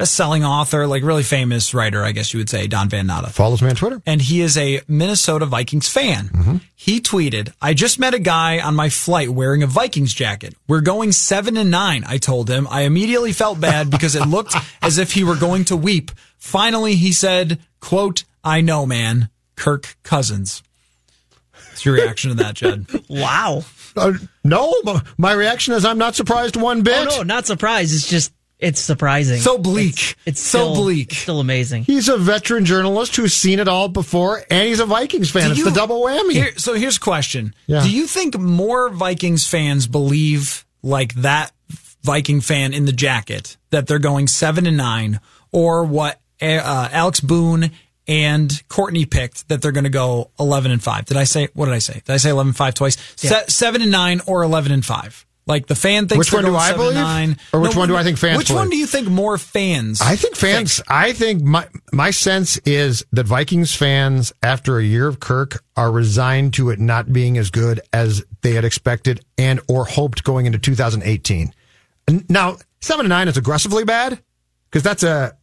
[0.00, 3.60] best-selling author, like really famous writer, I guess you would say, Don Van Natta Follows
[3.62, 4.00] me on Twitter.
[4.06, 6.60] and he is a Minnesota Vikings fan.
[6.74, 10.54] He tweeted, I just met a guy on my flight wearing a Vikings jacket.
[10.66, 12.66] We're going seven and nine, I told him.
[12.70, 16.10] I immediately felt bad because it looked as if he were going to weep.
[16.38, 19.28] Finally, he said, quote, I know, man.
[19.56, 20.62] Kirk Cousins.
[21.52, 22.86] What's your reaction to that, Jed?
[23.10, 23.64] Wow.
[23.96, 24.12] Uh,
[24.44, 27.08] no, m- my reaction is I'm not surprised one bit.
[27.10, 27.92] Oh no, not surprised.
[27.92, 29.40] It's just it's surprising.
[29.40, 30.16] So bleak.
[30.26, 31.12] It's so still, bleak.
[31.12, 31.84] it's still amazing.
[31.84, 35.44] He's a veteran journalist who's seen it all before, and he's a Vikings fan.
[35.46, 36.32] Do it's you- the double whammy.
[36.32, 37.54] Here, so here's a question.
[37.66, 37.82] Yeah.
[37.82, 41.52] Do you think more Vikings fans believe like that
[42.02, 45.20] Viking fan in the jacket that they're going seven and nine,
[45.52, 47.70] or what uh, Alex Boone
[48.08, 51.04] and Courtney picked that they're going to go eleven and five?
[51.04, 51.94] Did I say what did I say?
[52.04, 52.96] Did I say eleven and five twice?
[53.16, 55.26] Se- seven and nine or eleven and five?
[55.50, 56.94] Like the fan thinks Which one do I believe?
[56.94, 60.00] nine, Or which one do I think fans Which one do you think more fans?
[60.00, 60.80] I think fans.
[60.86, 65.90] I think my my sense is that Vikings fans, after a year of Kirk, are
[65.90, 70.46] resigned to it not being as good as they had expected and or hoped going
[70.46, 71.52] into 2018.
[72.28, 74.22] Now, seven and nine is aggressively bad
[74.70, 75.36] because that's a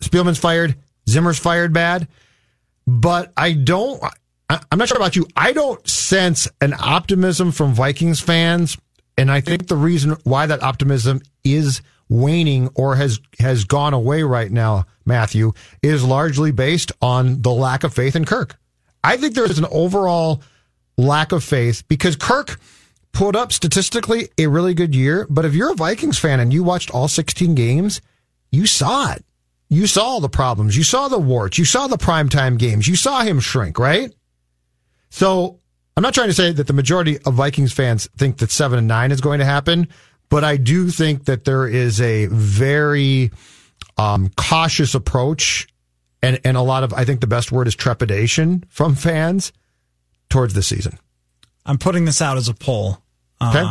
[0.00, 0.76] Spielman's fired,
[1.08, 2.08] Zimmer's fired bad.
[2.88, 4.02] But I don't.
[4.50, 5.26] I'm not sure about you.
[5.36, 8.76] I don't sense an optimism from Vikings fans,
[9.16, 14.22] and I think the reason why that optimism is waning or has has gone away
[14.22, 18.56] right now, Matthew, is largely based on the lack of faith in Kirk.
[19.02, 20.42] I think there's an overall
[20.96, 22.58] lack of faith because Kirk
[23.12, 26.64] put up statistically a really good year, but if you're a Vikings fan and you
[26.64, 28.00] watched all 16 games,
[28.50, 29.24] you saw it.
[29.68, 30.76] You saw all the problems.
[30.76, 31.58] You saw the warts.
[31.58, 32.86] You saw the primetime games.
[32.86, 34.14] You saw him shrink, right?
[35.10, 35.60] So
[35.96, 38.88] I'm not trying to say that the majority of Vikings fans think that seven and
[38.88, 39.88] nine is going to happen,
[40.28, 43.30] but I do think that there is a very
[43.96, 45.68] um, cautious approach
[46.22, 49.52] and, and a lot of, I think the best word is trepidation from fans
[50.30, 50.98] towards the season.
[51.64, 52.98] I'm putting this out as a poll.
[53.40, 53.62] Okay.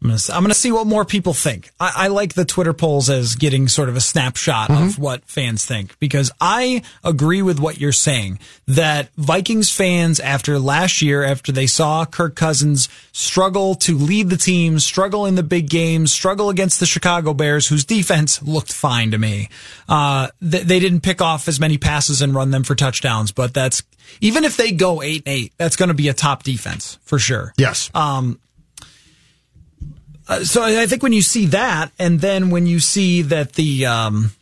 [0.00, 1.70] Um, I'm gonna, I'm gonna see what more people think.
[1.80, 5.64] I, I like the Twitter polls as getting sort of a snapshot of what fans
[5.64, 11.52] think because I agree with what you're saying that Vikings fans after last year, after
[11.52, 16.48] they saw Kirk Cousins struggle to lead the team, struggle in the big games, struggle
[16.48, 19.48] against the Chicago Bears, whose defense looked fine to me.
[19.88, 23.52] Uh, they, they didn't pick off as many passes and run them for touchdowns, but
[23.52, 23.82] that's
[24.20, 27.18] even if they go eight and eight, that's going to be a top defense for
[27.18, 27.52] sure.
[27.56, 27.90] Yes.
[30.28, 33.86] Uh, so I think when you see that, and then when you see that the
[33.86, 34.32] um,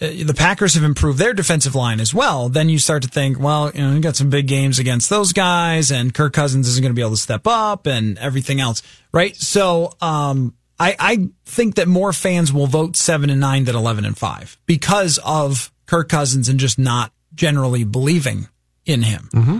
[0.00, 3.38] uh, the Packers have improved their defensive line as well, then you start to think,
[3.38, 6.82] well, you know, you got some big games against those guys, and Kirk Cousins isn't
[6.82, 9.36] going to be able to step up, and everything else, right?
[9.36, 14.04] So um, I, I think that more fans will vote seven and nine than eleven
[14.06, 18.48] and five because of Kirk Cousins and just not generally believing
[18.86, 19.28] in him.
[19.34, 19.58] Mm-hmm.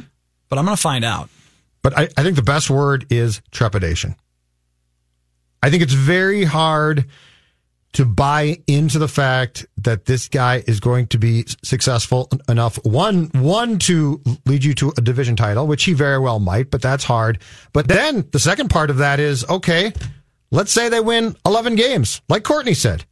[0.49, 1.29] But I'm going to find out.
[1.83, 4.17] But I, I think the best word is trepidation.
[5.63, 7.07] I think it's very hard
[7.95, 12.79] to buy into the fact that this guy is going to be successful enough.
[12.85, 16.83] One, one to lead you to a division title, which he very well might, but
[16.83, 17.41] that's hard.
[17.73, 19.93] But then the second part of that is, okay,
[20.51, 23.05] let's say they win 11 games, like Courtney said.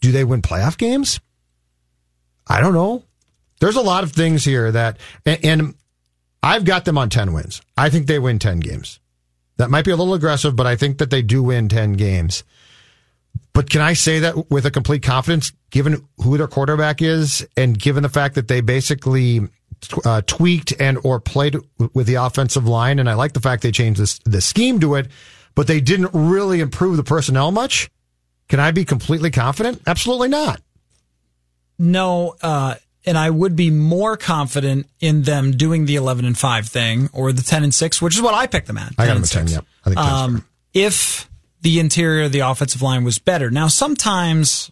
[0.00, 1.18] Do they win playoff games?
[2.46, 3.04] I don't know.
[3.60, 5.74] There's a lot of things here that, and, and
[6.42, 7.60] I've got them on 10 wins.
[7.76, 9.00] I think they win 10 games.
[9.60, 12.44] That might be a little aggressive, but I think that they do win 10 games.
[13.52, 17.78] But can I say that with a complete confidence, given who their quarterback is and
[17.78, 19.40] given the fact that they basically
[20.06, 21.56] uh, tweaked and or played
[21.92, 24.94] with the offensive line, and I like the fact they changed this, the scheme to
[24.94, 25.08] it,
[25.54, 27.90] but they didn't really improve the personnel much.
[28.48, 29.82] Can I be completely confident?
[29.86, 30.62] Absolutely not.
[31.78, 36.66] No, uh, and I would be more confident in them doing the 11 and 5
[36.68, 38.92] thing or the 10 and 6, which is what I picked them at.
[38.98, 39.52] I got them and at 10, 6.
[39.52, 39.64] yep.
[39.84, 41.28] I think Um, if
[41.62, 43.50] the interior of the offensive line was better.
[43.50, 44.70] Now, sometimes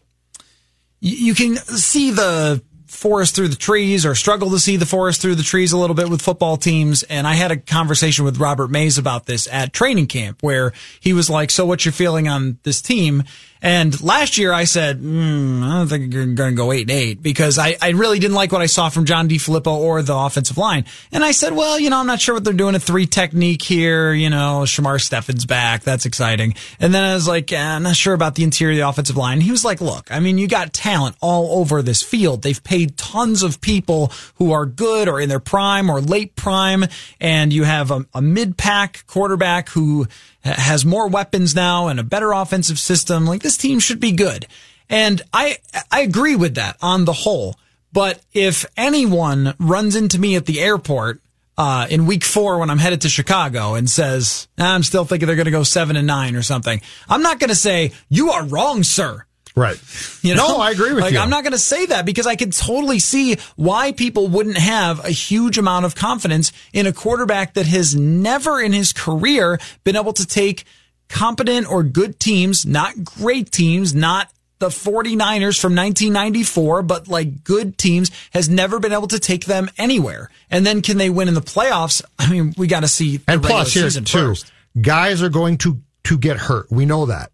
[1.03, 5.21] y- you can see the forest through the trees or struggle to see the forest
[5.21, 7.03] through the trees a little bit with football teams.
[7.05, 11.13] And I had a conversation with Robert Mays about this at training camp where he
[11.13, 13.25] was like, so what's your feeling on this team?
[13.63, 16.91] And last year I said, mm, I don't think you're going to go eight and
[16.91, 20.17] eight because I, I really didn't like what I saw from John DeFilippo or the
[20.17, 20.85] offensive line.
[21.13, 23.63] And I said, well, you know, I'm not sure what they're doing a three technique
[23.63, 24.13] here.
[24.13, 25.83] You know, Shamar Stephen's back.
[25.83, 26.55] That's exciting.
[26.79, 29.17] And then I was like, eh, I'm not sure about the interior of the offensive
[29.17, 29.41] line.
[29.41, 32.43] He was like, look, I mean, you got talent all over this field.
[32.43, 36.85] They've paid tons of people who are good or in their prime or late prime.
[37.21, 40.07] And you have a, a mid pack quarterback who
[40.45, 43.27] has more weapons now and a better offensive system.
[43.27, 44.47] Like this team should be good.
[44.89, 45.59] And I,
[45.91, 47.57] I agree with that on the whole.
[47.93, 51.21] But if anyone runs into me at the airport,
[51.57, 55.27] uh, in week four when I'm headed to Chicago and says, "Ah, I'm still thinking
[55.27, 56.81] they're going to go seven and nine or something.
[57.09, 59.25] I'm not going to say, you are wrong, sir.
[59.59, 59.79] Right.
[60.23, 60.49] You know?
[60.49, 61.19] No, I agree with like, you.
[61.19, 65.05] I'm not going to say that because I can totally see why people wouldn't have
[65.05, 69.97] a huge amount of confidence in a quarterback that has never in his career been
[69.97, 70.65] able to take
[71.09, 77.79] competent or good teams, not great teams, not the 49ers from 1994, but like good
[77.79, 80.31] teams has never been able to take them anywhere.
[80.51, 82.03] And then can they win in the playoffs?
[82.19, 84.35] I mean, we got to see And plus, here season too,
[84.81, 86.71] guys are going to to get hurt.
[86.71, 87.31] We know that.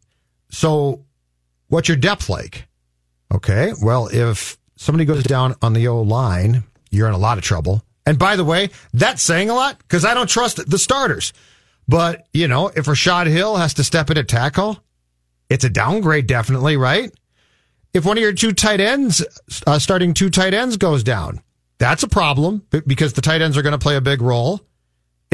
[0.51, 1.04] So,
[1.75, 2.67] what's your depth like?
[3.33, 7.45] Okay, well, if somebody goes down on the O line, you're in a lot of
[7.45, 7.83] trouble.
[8.07, 11.33] And by the way, that's saying a lot because I don't trust the starters.
[11.89, 14.79] But you know, if Rashod Hill has to step in at tackle,
[15.51, 17.13] it's a downgrade, definitely, right?
[17.93, 19.25] If one of your two tight ends,
[19.67, 21.41] uh, starting two tight ends, goes down,
[21.79, 24.61] that's a problem because the tight ends are going to play a big role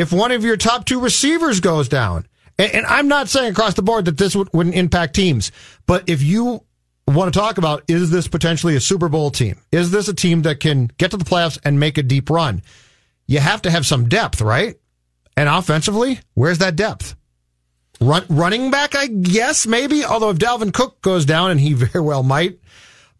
[0.00, 2.26] if one of your top two receivers goes down,
[2.60, 5.50] and, and I'm not saying across the board that this would, wouldn't impact teams,
[5.86, 6.62] but if you
[7.08, 9.58] want to talk about is this potentially a Super Bowl team?
[9.72, 12.62] Is this a team that can get to the playoffs and make a deep run?
[13.26, 14.76] You have to have some depth, right?
[15.36, 17.16] And offensively, where's that depth?
[18.00, 20.04] Run, running back, I guess, maybe.
[20.04, 22.58] Although if Dalvin Cook goes down, and he very well might,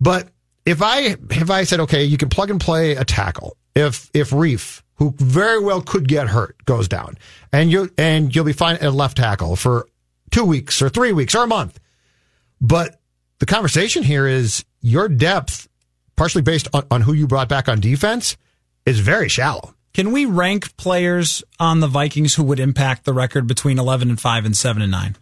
[0.00, 0.29] but
[0.66, 3.57] if I if I said okay, you can plug and play a tackle.
[3.74, 7.16] If if Reef, who very well could get hurt, goes down,
[7.52, 9.88] and you and you'll be fine at left tackle for
[10.30, 11.80] two weeks or three weeks or a month.
[12.60, 13.00] But
[13.38, 15.68] the conversation here is your depth,
[16.16, 18.36] partially based on, on who you brought back on defense,
[18.84, 19.74] is very shallow.
[19.94, 24.20] Can we rank players on the Vikings who would impact the record between 11 and
[24.20, 25.16] 5 and 7 and 9?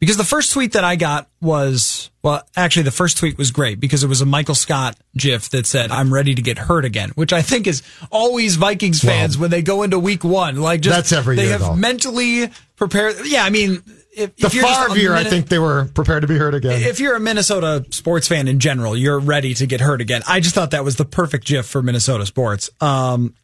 [0.00, 3.78] Because the first tweet that I got was, well, actually the first tweet was great
[3.80, 7.10] because it was a Michael Scott gif that said, I'm ready to get hurt again,
[7.16, 10.56] which I think is always Vikings fans Well, when they go into week one.
[10.56, 11.74] Like just, That's every they year, have though.
[11.76, 13.16] mentally prepared.
[13.26, 13.82] Yeah, I mean,
[14.16, 16.80] if, The if Favre year, I think they were prepared to be hurt again.
[16.82, 20.22] if you're a Minnesota sports fan in general, you're ready to get hurt again.
[20.26, 22.70] I just thought that was the perfect gif for Minnesota sports.
[22.80, 23.34] Um,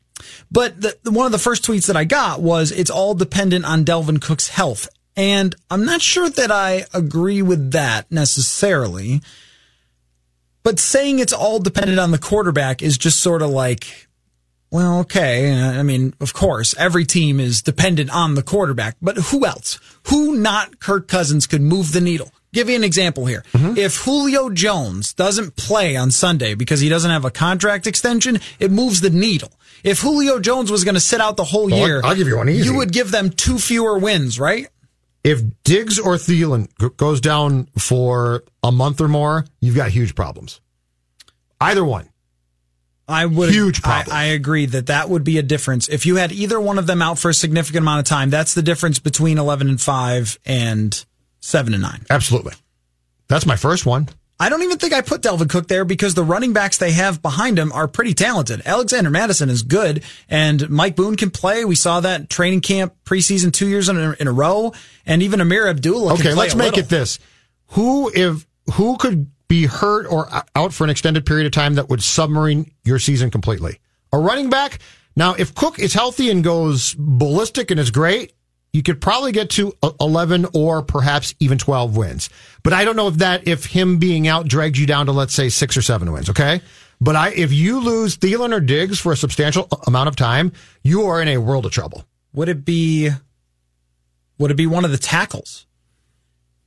[0.50, 3.84] but the- one of the first tweets that I got was it's all dependent on
[3.84, 4.88] Dalvin Cook's health.
[5.16, 9.22] And I'm not sure that I agree with that necessarily.
[10.62, 14.08] But saying it's all dependent on the quarterback is just sort of like,
[14.70, 15.54] well, okay.
[15.54, 19.78] I mean, of course, every team is dependent on the quarterback, but who else?
[20.08, 22.32] Who not Kirk Cousins could move the needle?
[22.52, 23.44] Give you an example here.
[23.52, 23.76] Mm-hmm.
[23.76, 28.70] If Julio Jones doesn't play on Sunday because he doesn't have a contract extension, it
[28.70, 29.52] moves the needle.
[29.84, 32.38] If Julio Jones was going to sit out the whole Well, year, I'll give you
[32.38, 32.64] one easy.
[32.64, 34.66] You would give them two fewer wins, right?
[35.26, 40.60] If Diggs or Thielen goes down for a month or more, you've got huge problems.
[41.60, 42.08] Either one.
[43.08, 44.04] I would Huge I.
[44.10, 47.02] I agree that that would be a difference if you had either one of them
[47.02, 48.30] out for a significant amount of time.
[48.30, 51.04] That's the difference between eleven and five and
[51.40, 52.04] seven and nine.
[52.08, 52.54] Absolutely.
[53.28, 54.08] That's my first one.
[54.38, 57.22] I don't even think I put Dalvin Cook there because the running backs they have
[57.22, 58.60] behind him are pretty talented.
[58.66, 61.64] Alexander Mattison is good, and Mike Boone can play.
[61.64, 64.74] We saw that training camp preseason two years in a, in a row,
[65.06, 66.14] and even Ameer Abdullah.
[66.14, 66.80] Okay, let's make little.
[66.80, 67.18] it this.
[67.68, 71.88] Who if who could be hurt or out for an extended period of time that
[71.88, 73.80] would submarine your season completely?
[74.12, 74.80] A running back?
[75.16, 78.34] Now, if Cook is healthy and goes ballistic and is great,
[78.76, 82.28] you could probably get to uh, 11 or perhaps even 12 wins.
[82.62, 85.32] But I don't know if that if him being out drags you down to let's
[85.32, 86.60] say 6 or 7 wins, okay?
[87.00, 90.52] But I if you lose Thielen or Diggs for a substantial uh, amount of time,
[90.82, 92.04] you are in a world of trouble.
[92.34, 93.08] Would it be?
[94.38, 95.66] Would it be one of the tackles?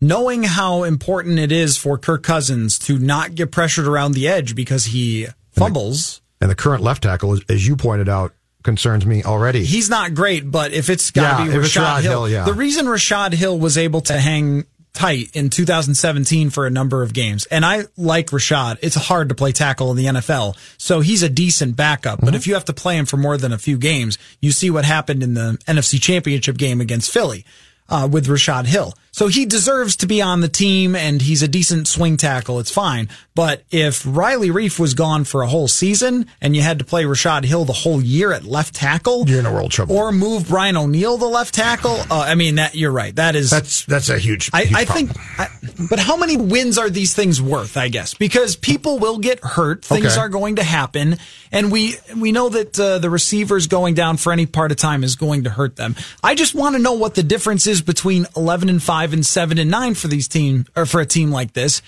[0.02, 4.56] Knowing how important it is for Kirk Cousins to not get pressured around the edge
[4.56, 6.22] because he fumbles.
[6.42, 9.64] And the current left tackle, as you pointed out, concerns me already.
[9.64, 12.46] he's not great, but if it's got to Yeah, be Rashod Rashod Hill, Hill, yeah.
[12.46, 17.14] the reason Rashod Hill was able to hang tight in 2017 for a number of
[17.14, 18.80] games, and I like Rashod.
[18.82, 22.18] It's hard to play tackle in the NFL, so he's a decent backup.
[22.18, 22.26] Mm-hmm.
[22.26, 24.70] But if you have to play him for more than a few games, you see
[24.70, 27.46] what happened in the NFC Championship game against Philly.
[27.92, 28.94] Uh, with Rashod Hill.
[29.20, 32.58] So he deserves to be on the team and he's a decent swing tackle.
[32.62, 33.10] It's fine.
[33.36, 37.04] But if Riley Reiff was gone for a whole season and you had to play
[37.04, 39.98] Rashod Hill the whole year at left tackle, You're in a world trouble.
[39.98, 41.98] or move Brian O'Neill the left tackle.
[42.10, 43.14] Uh, I mean, that you're right.
[43.14, 43.50] That is.
[43.50, 44.50] That's that's a huge.
[44.54, 45.08] I, huge I problem.
[45.08, 45.48] think, I,
[45.90, 47.76] but how many wins are these things worth?
[47.76, 50.18] I guess because people will get hurt, things Okay.
[50.20, 51.18] are going to happen,
[51.52, 55.04] and we we know that uh, the receivers going down for any part of time
[55.04, 55.96] is going to hurt them.
[56.24, 59.58] I just want to know what the difference is between eleven and five and seven
[59.58, 61.82] and nine for these team or for a team like this,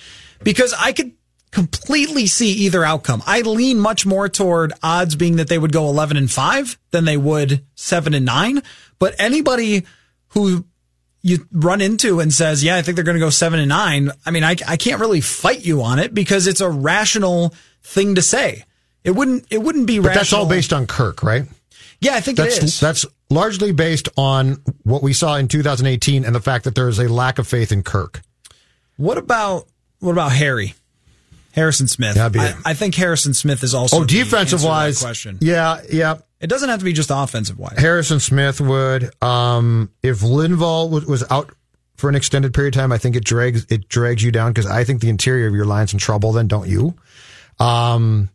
[0.43, 1.11] because I could
[1.51, 3.21] completely see either outcome.
[3.25, 7.03] I lean much more toward odds being that they would go 11 and 5 than
[7.05, 8.61] they would 7 and 9.
[8.99, 9.85] But anybody
[10.29, 10.65] who
[11.21, 14.11] you run into and says, yeah, I think they're going to go 7 and 9,
[14.25, 17.53] I mean, I, I can't really fight you on it because it's a rational
[17.83, 18.63] thing to say.
[19.03, 20.19] It wouldn't, it wouldn't be But rational.
[20.21, 21.43] that's all based on Kirk, right?
[21.99, 22.79] Yeah, I think That's it is.
[22.79, 26.99] that's largely based on what we saw in 2018 and the fact that there is
[26.99, 28.21] a lack of faith in Kirk.
[28.97, 29.67] What about,
[29.99, 30.75] what about Harry?
[31.53, 32.17] Harrison Smith.
[32.17, 32.55] I.
[32.63, 35.37] I think Harrison Smith is also Oh, defensive answer to that wise, question.
[35.41, 36.17] yeah, yeah.
[36.39, 37.77] It doesn't have to be just offensive wise.
[37.77, 39.11] Harrison Smith would.
[39.23, 41.51] Um, if Linval was, was out
[41.97, 44.65] for an extended period of time, I think it drags it drags you down because
[44.65, 46.31] I think the interior of your line's in trouble.
[46.31, 46.95] Then don't you?
[47.59, 48.29] Um,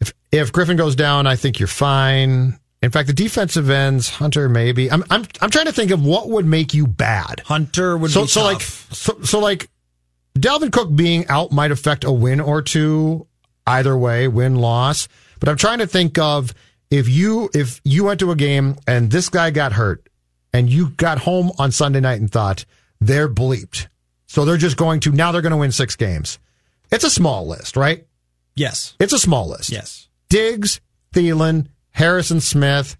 [0.00, 2.58] if if Griffin goes down, I think you're fine.
[2.82, 4.90] In fact, the defensive ends, Hunter, maybe.
[4.90, 7.40] I'm I'm I'm trying to think of what would make you bad.
[7.46, 8.52] Hunter would so be so tough.
[8.52, 9.68] like so, so like
[10.38, 13.26] Dalvin Cook being out might affect a win or two
[13.66, 15.06] either way, win loss.
[15.38, 16.52] But I'm trying to think of
[16.90, 20.08] if you if you went to a game and this guy got hurt
[20.52, 22.64] and you got home on Sunday night and thought
[23.00, 23.86] they're bleeped.
[24.26, 26.38] So they're just going to now they're going to win 6 games.
[26.90, 28.06] It's a small list, right?
[28.54, 29.70] yes, It's a small list.
[29.70, 30.08] yes.
[30.28, 30.80] Diggs,
[31.14, 32.96] Thielen, Harrison Smith.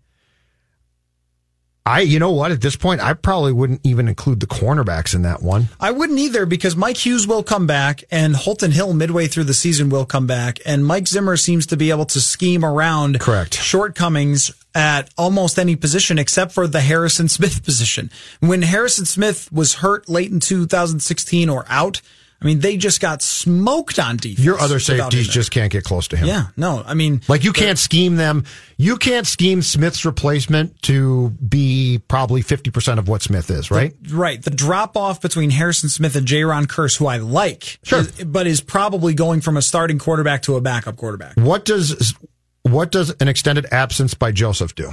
[1.85, 2.53] I, you know what?
[2.53, 5.69] At this point, I probably wouldn't even include the cornerbacks in that one.
[5.81, 9.55] I wouldn't either because Mike Hughes will come back and Holton Hill midway through the
[9.55, 13.55] season will come back and Mike Zimmer seems to be able to scheme around Correct.
[13.55, 18.13] shortcomings at almost any position except for the Harrison Smith position.
[18.39, 22.01] When Harrison Smith was hurt late in 2016 or out,
[22.43, 24.45] I mean, they just got smoked on defense.
[24.45, 26.27] Your other safeties just can't get close to him.
[26.27, 28.45] Yeah, no, I mean, Like you can't scheme them.
[28.77, 33.95] You can't scheme Smith's replacement to be probably 50% of what Smith is, right?
[34.11, 34.43] Right.
[34.43, 38.01] The drop off between Harrison Smith and Jayron Kearse, who I like, Sure.
[38.01, 41.35] is- but is probably going from a starting quarterback to a backup quarterback.
[41.37, 42.13] What does
[42.63, 44.93] what does an extended absence by Joseph do?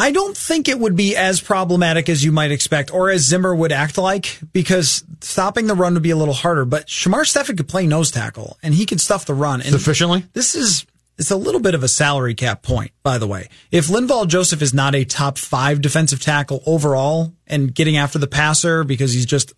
[0.00, 3.54] I don't think it would be as problematic as you might expect or as Zimmer
[3.54, 6.64] would act like because stopping the run would be a little harder.
[6.64, 9.60] But Shamar Stephen could play nose tackle and he could stuff the run.
[9.60, 10.24] And Sufficiently?
[10.32, 10.86] This is
[11.18, 13.50] it's a little bit of a salary cap point, by the way.
[13.70, 18.26] If Linval Joseph is not a top five defensive tackle overall and getting after the
[18.26, 19.52] passer because he's just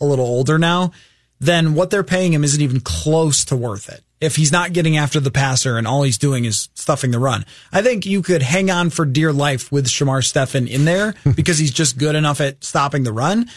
[0.00, 0.92] a little older now,
[1.40, 4.04] then what they're paying him isn't even close to worth it.
[4.20, 7.44] If he's not getting after the passer and all he's doing is stuffing the run,
[7.72, 11.58] I think you could hang on for dear life with Shamar Stephen in there because
[11.58, 13.48] he's just good enough at stopping the run.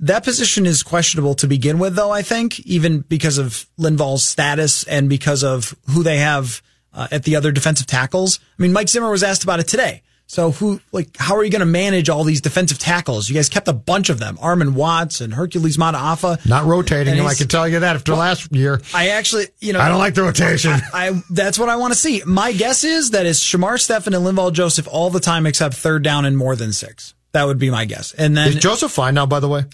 [0.00, 4.82] That position is questionable to begin with, though, I think, even because of Linval's status
[4.84, 6.60] and because of who they have
[6.92, 8.40] uh, at the other defensive tackles.
[8.58, 10.02] I mean, Mike Zimmer was asked about it today.
[10.26, 13.28] So who, like, how are you going to manage all these defensive tackles?
[13.28, 14.36] You guys kept a bunch of them.
[14.38, 16.44] Armon Watts and Hercules Mataafa.
[16.48, 17.28] Not rotating And.
[17.28, 18.80] I can tell you that after last year.
[18.94, 20.72] I actually, you know, I don't like the rotation.
[20.92, 22.22] I that's what I want to see.
[22.26, 26.02] My guess is that it's Shamar Stephen and Linval Joseph all the time except third
[26.02, 27.14] down and more than six.
[27.32, 28.12] That would be my guess.
[28.12, 29.64] And then Is Joseph fine now, by the way?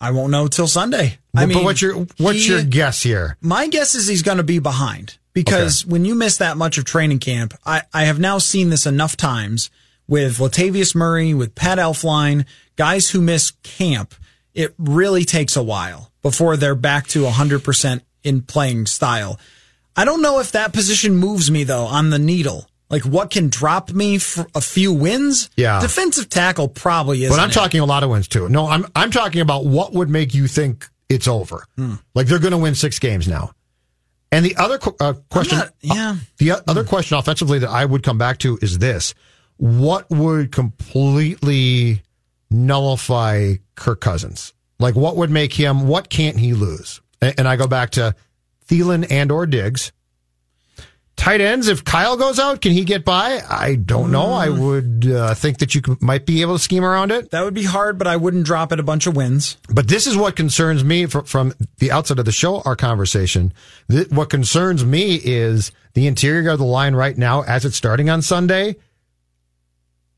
[0.00, 1.18] I won't know till Sunday.
[1.34, 3.36] I mean, But what's your what's he- your guess here?
[3.40, 6.84] My guess is he's going to be behind because when you miss that much of
[6.84, 9.70] training camp, I, I have now seen this enough times
[10.06, 14.14] with Latavius Murray, with Pat Elflein, guys who miss camp.
[14.54, 19.38] It really takes a while before they're back to 100% in playing style.
[19.96, 22.68] I don't know if that position moves me though on the needle.
[22.90, 25.50] Like what can drop me for a few wins?
[25.56, 25.80] Yeah.
[25.80, 27.30] Defensive tackle probably is.
[27.30, 28.48] But I'm talking a lot of wins too.
[28.48, 31.64] No, I'm I'm talking about what would make you think it's over.
[31.76, 31.94] Hmm.
[32.14, 33.52] Like they're going to win six games now.
[34.30, 36.10] And the other uh, question, not- yeah.
[36.10, 39.14] uh, the other question offensively that I would come back to is this:
[39.56, 42.02] What would completely
[42.50, 44.52] nullify Kirk Cousins?
[44.78, 45.88] Like, what would make him?
[45.88, 47.00] What can't he lose?
[47.20, 48.14] And, and I go back to
[48.66, 49.92] Thielen and or Diggs.
[51.18, 53.40] Tight ends, if Kyle goes out, can he get by?
[53.50, 54.32] I don't know.
[54.32, 57.32] I would uh, think that you could, might be able to scheme around it.
[57.32, 59.56] that would be hard, but I wouldn't drop it a bunch of wins.
[59.68, 63.52] But this is what concerns me from, from the outset of the show, our conversation.
[63.90, 68.08] Th- what concerns me is the interior of the line right now, as it's starting
[68.08, 68.76] on Sunday,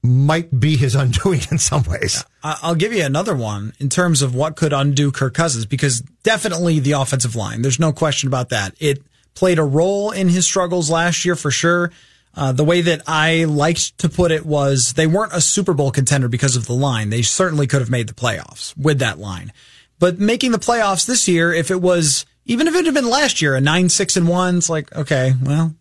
[0.02, 2.26] might be his undoing in some ways.
[2.44, 6.78] I'll give you another one in terms of what could undo Kirk Cousins because definitely
[6.78, 7.62] the offensive line.
[7.62, 8.74] There's no question about that.
[8.78, 9.02] It
[9.34, 11.90] played a role in his struggles last year for sure.
[12.34, 15.90] Uh, the way that I liked to put it was they weren't a Super Bowl
[15.90, 17.10] contender because of the line.
[17.10, 19.52] They certainly could have made the playoffs with that line.
[19.98, 23.42] But making the playoffs this year, if it was, even if it had been last
[23.42, 25.74] year, a 9 6 and 1, it's like, okay, well,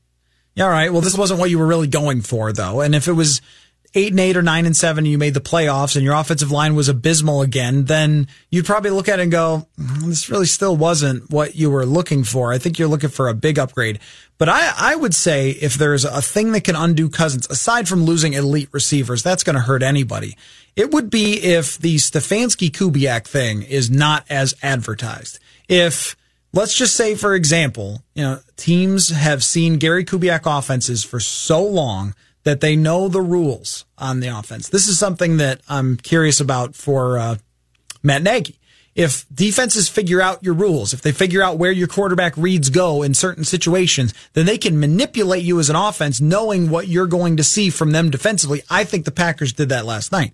[0.55, 0.91] yeah, all right.
[0.91, 2.81] Well, this wasn't what you were really going for, though.
[2.81, 3.41] And if it was
[3.95, 6.51] eight and eight or nine and seven, and you made the playoffs, and your offensive
[6.51, 10.45] line was abysmal again, then you'd probably look at it and go, "Mm, "This really
[10.45, 13.99] still wasn't what you were looking for." I think you're looking for a big upgrade.
[14.37, 18.05] But I, I would say if there's a thing that can undo Cousins, aside from
[18.05, 20.37] losing elite receivers, that's going to hurt anybody.
[20.77, 25.39] It would be if the Stefanski Kubiak thing is not as advertised.
[25.67, 26.15] If
[26.53, 31.61] let's just say, for example, you know, teams have seen Gary Kubiak offenses for so
[31.61, 34.69] long that they know the rules on the offense.
[34.69, 37.35] This is something that I'm curious about for uh,
[38.01, 38.59] Matt Nagy.
[38.95, 43.01] If defenses figure out your rules, if they figure out where your quarterback reads go
[43.01, 47.37] in certain situations, then they can manipulate you as an offense, knowing what you're going
[47.37, 48.61] to see from them defensively.
[48.69, 50.33] I think the Packers did that last night.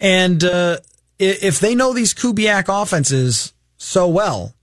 [0.00, 0.78] And uh,
[1.18, 4.54] if they know these Kubiak offenses so well,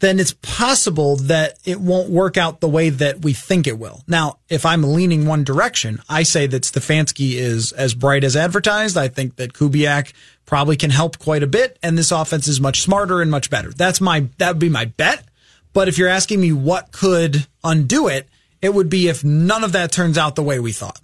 [0.00, 4.02] then it's possible that it won't work out the way that we think it will.
[4.08, 8.96] Now, if I'm leaning one direction, I say that Stefanski is as bright as advertised.
[8.96, 10.12] I think that Kubiak
[10.46, 13.70] probably can help quite a bit, and this offense is much smarter and much better.
[13.70, 15.24] That's my that would be my bet.
[15.72, 18.28] But if you're asking me what could undo it,
[18.60, 21.00] it would be if none of that turns out the way we thought.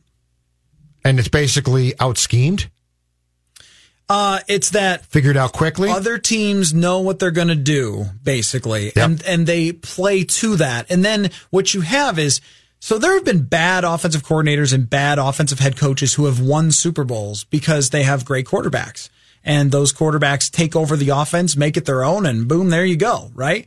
[1.05, 2.69] And it's basically out schemed,
[4.09, 5.91] Uh, it's that figured out quickly.
[5.91, 10.89] other teams know what they're going to do basically and and they play to that.
[10.91, 12.41] And then what you have is
[12.79, 16.71] so there have been bad offensive coordinators and bad offensive head coaches who have won
[16.71, 19.09] Super Bowls because they have great quarterbacks.
[19.43, 22.97] And those quarterbacks take over the offense make it their own and boom there you
[22.97, 23.67] go right?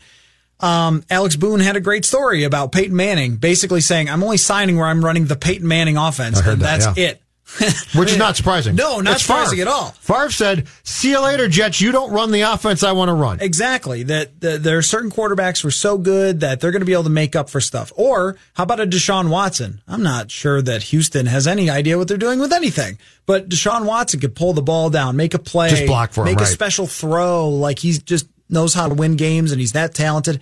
[0.61, 4.77] Um, Alex Boone had a great story about Peyton Manning basically saying I'm only signing
[4.77, 7.09] where I'm running the Peyton Manning offense and that, that's yeah.
[7.09, 7.21] it
[7.95, 8.75] which is not surprising.
[8.75, 9.69] No, not It's surprising Favre.
[9.69, 9.91] at all.
[9.99, 11.81] Favre said, "See you later, Jets.
[11.81, 14.03] You don't run the offense I want to run." Exactly.
[14.03, 16.93] That, that there are certain quarterbacks who are so good that they're going to be
[16.93, 17.91] able to make up for stuff.
[17.95, 19.81] Or how about a Deshaun Watson?
[19.87, 22.97] I'm not sure that Houston has any idea what they're doing with anything.
[23.25, 26.33] But Deshaun Watson could pull the ball down, make a play, Just block for him,
[26.35, 27.49] make a special throw.
[27.49, 30.39] Like he just knows how to win games and he's that talented.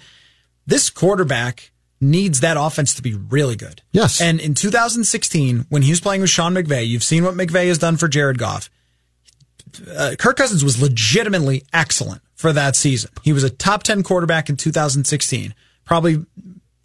[0.66, 3.82] This quarterback needs that offense to be really good.
[3.92, 4.22] Yes.
[4.22, 7.78] And in 2016, when he was playing with Sean McVay, you've seen what McVay has
[7.78, 8.70] done for Jared Goff
[9.96, 13.12] uh, Kirk Cousins was legitimately excellent for that season.
[13.24, 15.54] He was a top 10 quarterback in 2016.
[15.86, 16.26] Probably,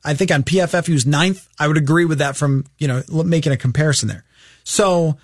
[0.05, 1.49] I think on PFF he was ninth.
[1.59, 4.25] I would agree with that from, you know, making a comparison there.
[4.65, 5.19] So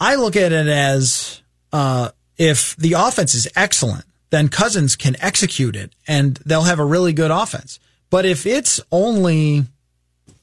[0.00, 1.42] I look at it as,
[1.72, 6.84] uh, if the offense is excellent, then Cousins can execute it and they'll have a
[6.84, 7.78] really good offense.
[8.14, 9.64] But if it's only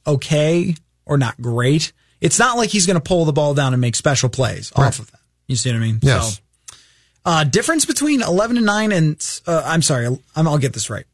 [0.05, 3.79] okay or not great, it's not like he's going to pull the ball down and
[3.79, 5.21] make special plays off of that.
[5.47, 5.99] You see what I mean?
[6.01, 6.41] Yes.
[6.67, 6.75] So,
[7.23, 11.05] uh, difference between 11 and 9 and, uh, I'm sorry, I'm, I'll get this right.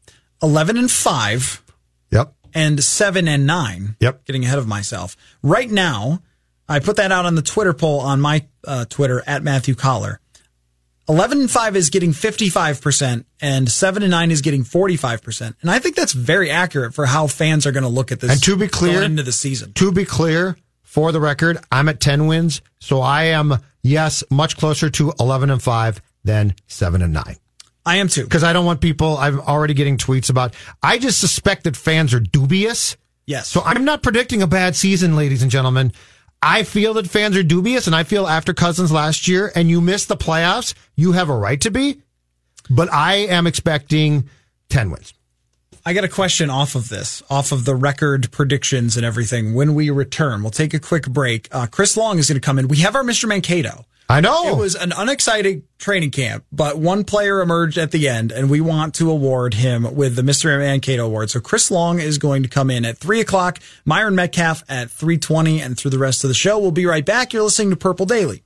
[0.42, 1.62] 11 and 5
[2.10, 2.34] Yep.
[2.54, 3.94] and 7 and 9.
[4.00, 4.24] Yep.
[4.24, 5.16] Getting ahead of myself.
[5.44, 6.22] Right now,
[6.68, 10.18] I put that out on the Twitter poll on my uh, Twitter at Matthew Coller.
[11.08, 15.54] 11 and 5 is getting 55% and 7 and 9 is getting 45%.
[15.62, 18.30] And I think that's very accurate for how fans are going to look at this
[18.30, 19.72] And to be clear- into the season.
[19.74, 24.56] To be clear, for the record, I'm at 10 wins, so I am yes, much
[24.56, 27.36] closer to 11 and 5 than 7 and 9.
[27.86, 28.24] I am too.
[28.24, 32.12] Because I don't want people, I'm already getting tweets about, I just suspect that fans
[32.12, 32.96] are dubious.
[33.26, 33.48] Yes.
[33.48, 35.92] So I'm not predicting a bad season, ladies and gentlemen.
[36.40, 39.80] I feel that fans are dubious, and I feel after Cousins last year, and you
[39.80, 42.00] missed the playoffs, you have a right to be.
[42.70, 44.28] But I am expecting
[44.68, 45.14] 10 wins.
[45.84, 49.54] I got a question off of this, off of the record predictions and everything.
[49.54, 51.48] When we return, we'll take a quick break.
[51.50, 52.68] Uh, Chris Long is going to come in.
[52.68, 53.26] We have our Mr.
[53.26, 53.86] Mankato.
[54.10, 54.48] I know.
[54.48, 58.62] It was an unexciting training camp, but one player emerged at the end, and we
[58.62, 60.58] want to award him with the Mr.
[60.58, 61.28] Mankato Award.
[61.28, 63.58] So Chris Long is going to come in at three o'clock.
[63.84, 67.04] Myron Medcalf at three twenty, and through the rest of the show, we'll be right
[67.04, 67.34] back.
[67.34, 68.42] You're listening to Purple Daily.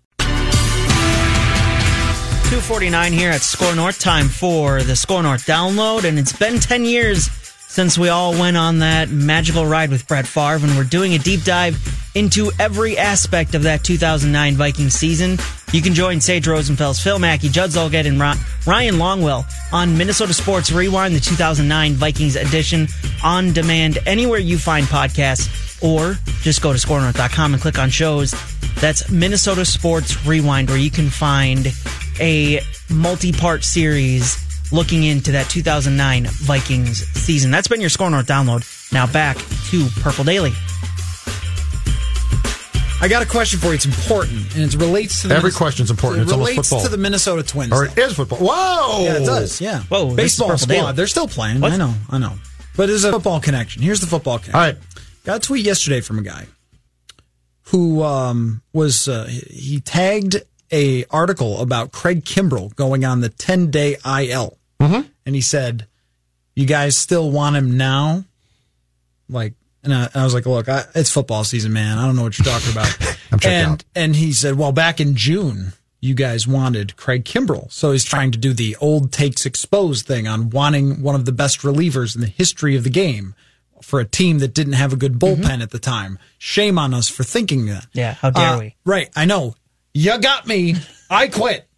[2.52, 3.98] 249 here at Score North.
[3.98, 6.04] Time for the Score North download.
[6.04, 7.28] And it's been 10 years
[7.72, 10.66] since we all went on that magical ride with Brett Favre.
[10.66, 11.78] And we're doing a deep dive
[12.14, 15.38] into every aspect of that 2009 Vikings season.
[15.72, 20.70] You can join Sage Rosenfels, Phil Mackey, Judd Zulgad, and Ryan Longwell on Minnesota Sports
[20.70, 22.88] Rewind, the 2009 Vikings edition,
[23.24, 28.34] on demand anywhere you find podcasts, or just go to scorenorth.com and click on shows.
[28.82, 31.72] That's Minnesota Sports Rewind, where you can find
[32.20, 32.60] a
[32.90, 34.41] multi-part series
[34.72, 37.50] looking into that 2009 Vikings season.
[37.50, 38.64] That's been your Score North download.
[38.92, 39.36] Now back
[39.70, 40.52] to Purple Daily.
[43.00, 43.72] I got a question for you.
[43.72, 46.20] It's important, and it relates to the Every Minnes- question's important.
[46.20, 46.84] It It's almost relates football.
[46.84, 47.72] to the Minnesota Twins.
[47.72, 48.38] Or it is football.
[48.38, 49.04] Whoa!
[49.04, 49.60] Yeah, it does.
[49.60, 49.80] Yeah.
[49.84, 50.72] Whoa, Baseball squad.
[50.72, 50.92] Daily.
[50.92, 51.60] They're still playing.
[51.60, 51.72] What?
[51.72, 51.94] I know.
[52.10, 52.34] I know.
[52.76, 53.82] But there's a football connection.
[53.82, 54.54] Here's the football connection.
[54.54, 54.76] All right.
[55.24, 56.46] Got a tweet yesterday from a guy
[57.64, 60.36] who um, was uh, he tagged
[60.70, 65.08] a article about Craig Kimbrel going on the 10 day IL, mm-hmm.
[65.26, 65.86] and he said,
[66.54, 68.24] "You guys still want him now?"
[69.28, 71.98] Like, and I, I was like, "Look, I, it's football season, man.
[71.98, 72.96] I don't know what you're talking about."
[73.32, 73.84] I'm checked and out.
[73.94, 75.72] and he said, "Well, back in June."
[76.04, 77.70] You guys wanted Craig Kimbrel.
[77.70, 81.30] So he's trying to do the old takes exposed thing on wanting one of the
[81.30, 83.36] best relievers in the history of the game
[83.82, 86.18] for a team that didn't have a good bullpen at the time.
[86.38, 87.86] Shame on us for thinking that.
[87.92, 88.76] Yeah, how dare Uh, we?
[88.84, 89.54] Right, I know.
[89.94, 90.74] You got me.
[91.08, 91.68] I quit.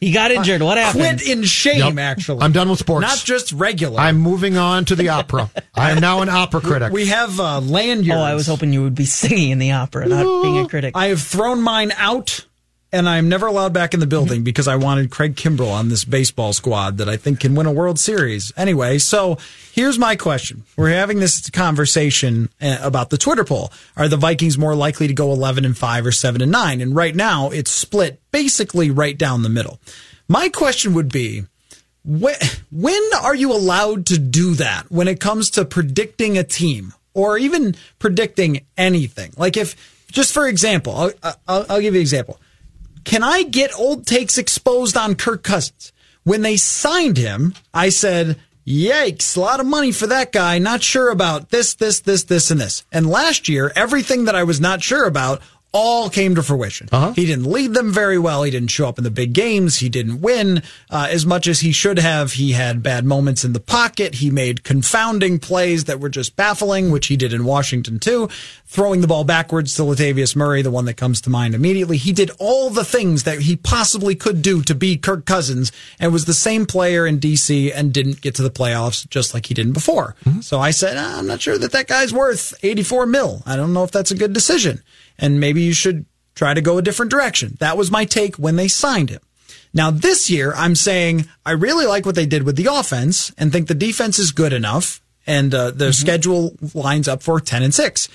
[0.00, 0.62] He got injured.
[0.62, 1.02] What happened?
[1.20, 1.98] Quit in shame, Yep.
[1.98, 2.42] actually.
[2.42, 3.02] I'm done with sports.
[3.06, 3.98] Not just regular.
[4.00, 5.50] I'm moving on to the opera.
[5.74, 6.92] I am now an opera critic.
[6.92, 8.10] we have uh, lanyards.
[8.18, 10.92] Oh, I was hoping you would be singing in the opera, not being a critic.
[10.96, 12.44] I have thrown mine out,
[12.92, 16.04] and I'm never allowed back in the building because I wanted Craig Kimbrel on this
[16.04, 18.52] baseball squad that I think can win a World Series.
[18.56, 19.38] Anyway, so
[19.72, 23.72] here's my question: We're having this conversation uh, about the Twitter poll.
[23.96, 26.80] Are the Vikings more likely to go 11 and five or seven and nine?
[26.80, 29.80] And right now, it's split basically right down the middle.
[30.28, 31.44] My question would be.
[32.04, 32.36] When,
[32.70, 37.36] when are you allowed to do that when it comes to predicting a team or
[37.36, 39.32] even predicting anything?
[39.36, 42.40] Like if, just for example, I'll, I'll, I'll give you an example.
[43.08, 45.94] Can I get old takes exposed on Kirk Cousins?
[46.24, 48.36] When they signed him, I said,
[48.66, 50.58] yikes, a lot of money for that guy.
[50.58, 52.84] Not sure about this, this, this, this, and this.
[52.92, 55.40] And last year, everything that I was not sure about
[55.72, 56.88] all came to fruition.
[56.90, 57.12] Uh-huh.
[57.12, 58.42] He didn't lead them very well.
[58.42, 59.76] He didn't show up in the big games.
[59.76, 62.32] He didn't win uh, as much as he should have.
[62.32, 64.16] He had bad moments in the pocket.
[64.16, 68.28] He made confounding plays that were just baffling, which he did in Washington too.
[68.66, 71.96] Throwing the ball backwards to Latavius Murray, the one that comes to mind immediately.
[71.96, 76.12] He did all the things that he possibly could do to be Kirk Cousins and
[76.12, 79.54] was the same player in DC and didn't get to the playoffs just like he
[79.54, 80.14] didn't before.
[80.40, 83.42] So I said, "Ah, I'm not sure that that guy's worth 84 mil.
[83.46, 84.82] I don't know if that's a good decision
[85.18, 87.56] and maybe you should try to go a different direction.
[87.60, 89.20] That was my take when they signed him.
[89.74, 93.52] Now this year, I'm saying I really like what they did with the offense and
[93.52, 97.74] think the defense is good enough and uh, their schedule lines up for 10 and
[97.74, 98.08] 6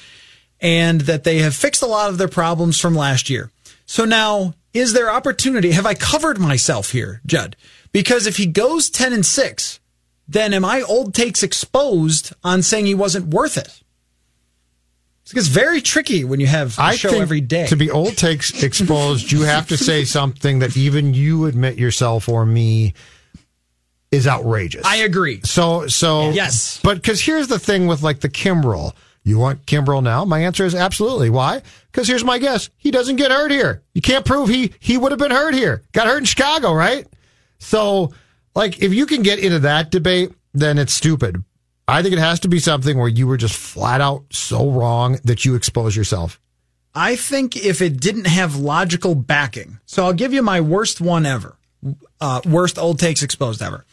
[0.59, 3.51] and that they have fixed a lot of their problems from last year.
[3.85, 5.71] So now is there opportunity?
[5.71, 7.55] Have I covered myself here, Judd?
[7.91, 9.79] Because if he goes 10 and 6,
[10.27, 13.82] then am I old takes exposed on saying he wasn't worth it?
[15.35, 17.67] It's very tricky when you have a I show think every day.
[17.67, 22.27] to be old takes exposed, you have to say something that even you admit yourself
[22.29, 22.93] or me
[24.11, 24.85] is outrageous.
[24.85, 25.41] I agree.
[25.43, 26.79] So, so Yes.
[26.83, 28.93] but because here's the thing with like the Kimbrel.
[29.23, 30.25] You want Kimbrel now?
[30.25, 31.29] My answer is absolutely.
[31.29, 31.61] Why?
[31.91, 33.81] Because here's my guess: he doesn't get hurt here.
[33.93, 35.81] You can't prove he he would have been hurt here.
[35.93, 37.07] Got hurt in Chicago, right?
[37.59, 38.11] So,
[38.53, 41.41] like, if you can get into that debate, then it's stupid.
[41.87, 45.19] I think it has to be something where you were just flat out so wrong
[45.23, 46.39] that you expose yourself.
[46.95, 51.25] I think if it didn't have logical backing, so I'll give you my worst one
[51.25, 51.57] ever,
[52.21, 53.85] uh, worst old takes exposed ever.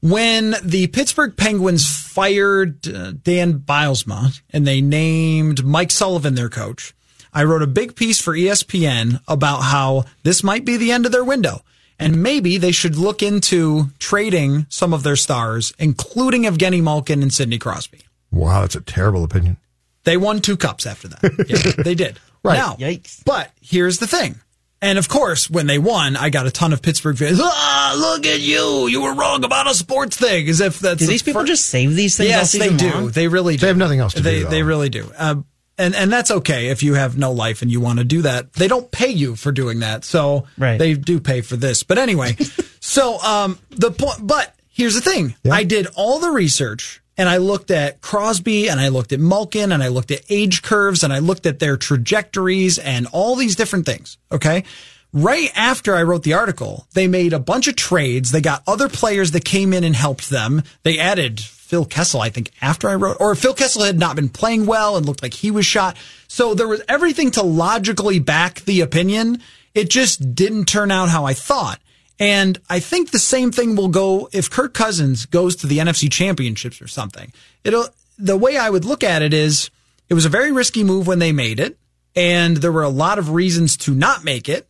[0.00, 6.94] When the Pittsburgh Penguins fired uh, Dan Bylsma and they named Mike Sullivan their coach,
[7.32, 11.12] I wrote a big piece for ESPN about how this might be the end of
[11.12, 11.62] their window.
[11.98, 17.32] And maybe they should look into trading some of their stars, including Evgeny Malkin and
[17.32, 18.00] Sidney Crosby.
[18.30, 19.56] Wow, that's a terrible opinion.
[20.04, 21.22] They won two cups after that.
[21.48, 22.18] Yeah, they did.
[22.44, 22.56] Right.
[22.58, 23.24] Now, Yikes.
[23.24, 24.36] But here's the thing.
[24.82, 27.40] And of course, when they won, I got a ton of Pittsburgh fans.
[27.42, 28.86] Ah, look at you.
[28.88, 30.46] You were wrong about a sports thing.
[30.48, 32.30] As if that's Do these people fir- just save these things?
[32.30, 32.90] all Yes, they do.
[32.90, 33.08] long?
[33.08, 33.62] They really do.
[33.62, 34.50] They have nothing else to they, do, though.
[34.50, 35.10] They really do.
[35.16, 35.36] Uh,
[35.78, 38.52] and and that's okay if you have no life and you want to do that.
[38.54, 40.78] They don't pay you for doing that, so Right.
[40.78, 41.82] they do pay for this.
[41.82, 42.36] But anyway,
[42.80, 44.26] so um the point.
[44.26, 48.78] But here's the thing: I did all the research and I looked at Crosby and
[48.80, 51.76] I looked at Malkin and I looked at age curves and I looked at their
[51.76, 54.18] trajectories and all these different things.
[54.30, 54.64] Okay.
[55.12, 58.32] Right after I wrote the article, they made a bunch of trades.
[58.32, 60.62] They got other players that came in and helped them.
[60.82, 64.28] They added Phil Kessel, I think, after I wrote, or Phil Kessel had not been
[64.28, 65.96] playing well and looked like he was shot.
[66.28, 69.42] So there was everything to logically back the opinion.
[69.74, 71.80] It just didn't turn out how I thought.
[72.20, 76.10] And I think the same thing will go if Kirk Cousins goes to the NFC
[76.10, 77.32] championships or something.
[77.64, 79.70] It'll, the way I would look at it is
[80.08, 81.76] it was a very risky move when they made it.
[82.14, 84.68] And there were a lot of reasons to not make it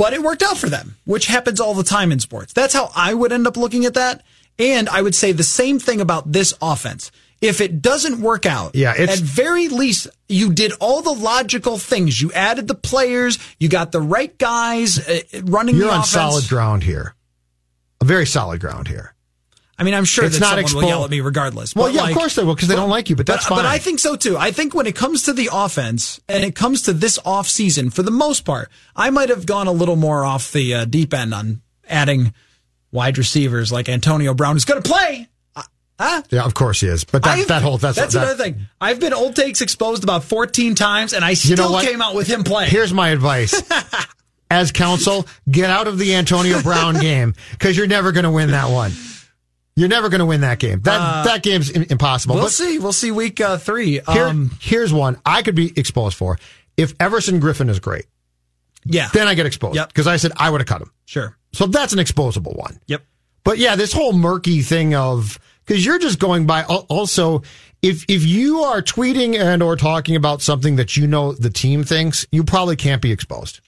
[0.00, 2.54] but it worked out for them, which happens all the time in sports.
[2.54, 4.24] That's how I would end up looking at that.
[4.60, 7.10] And I would say the same thing about this offense.
[7.40, 12.20] If it doesn't work out, Yeah, at very least you did all the logical things.
[12.20, 16.10] You added the players, you got the right guys uh, running You're on offense.
[16.10, 17.14] solid ground here.
[18.02, 19.14] A very solid ground here.
[19.78, 21.74] I mean, I'm sure It's that not someone will yell expo- at me regardless.
[21.74, 23.54] Well, yeah, like- of course they will because they don't like you, but that's but,
[23.54, 23.64] fine.
[23.64, 24.36] But I think so too.
[24.36, 27.88] I think when it comes to the offense and it comes to this off season,
[27.88, 31.14] for the most part, I might have gone a little more off the uh, deep
[31.14, 32.34] end on adding
[32.92, 35.28] wide receivers like Antonio Brown is going to play.
[35.56, 35.62] Uh,
[35.98, 36.22] huh?
[36.30, 37.04] yeah, of course he is.
[37.04, 38.66] But that, I've- that whole that's that's that- another thing.
[38.80, 41.86] I've been old takes exposed about 14 times, and I still know what?
[41.86, 42.70] came out with him playing.
[42.70, 43.60] Here's my advice.
[44.52, 48.50] As counsel, get out of the Antonio Brown game because you're never going to win
[48.50, 48.90] that one.
[49.76, 50.80] You're never going to win that game.
[50.80, 52.34] That that game's impossible.
[52.34, 52.78] we'll But see.
[52.80, 54.00] We'll see week uh, three.
[54.12, 56.36] here- Um, here's one I could be exposed for.
[56.76, 58.06] If Everson Griffen is great,
[58.84, 59.08] yeah.
[59.12, 59.88] then I get exposed Yep.
[59.88, 60.90] because I said I would have cut him.
[61.04, 61.36] sure.
[61.52, 62.80] So that's an exposable one.
[62.86, 63.02] Yep.
[63.44, 66.64] But yeah, this whole murky thing of because you're just going by.
[66.64, 67.42] Also,
[67.82, 71.82] if if you are tweeting and or talking about something that you know the team
[71.84, 73.60] thinks, you probably can't be exposed.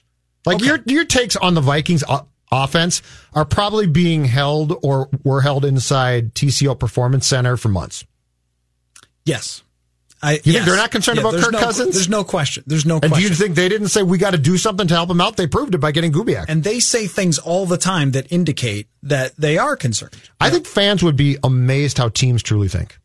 [0.45, 0.65] Like Okay.
[0.65, 2.03] your your takes on the Vikings
[2.51, 3.01] offense
[3.33, 8.05] are probably being held or were held inside TCO Performance Center for months.
[9.25, 9.63] Yes.
[10.23, 11.93] I, You think they're not concerned about Kirk no- Cousins?
[11.93, 12.63] There's no question.
[12.65, 14.93] There's no And do you think they didn't say we got to do something to
[14.93, 15.35] help him out?
[15.35, 16.45] They proved it by getting Kubiak.
[16.47, 20.15] and they say things all the time that indicate that they are concerned.
[20.39, 22.97] I think fans would be amazed how teams truly think.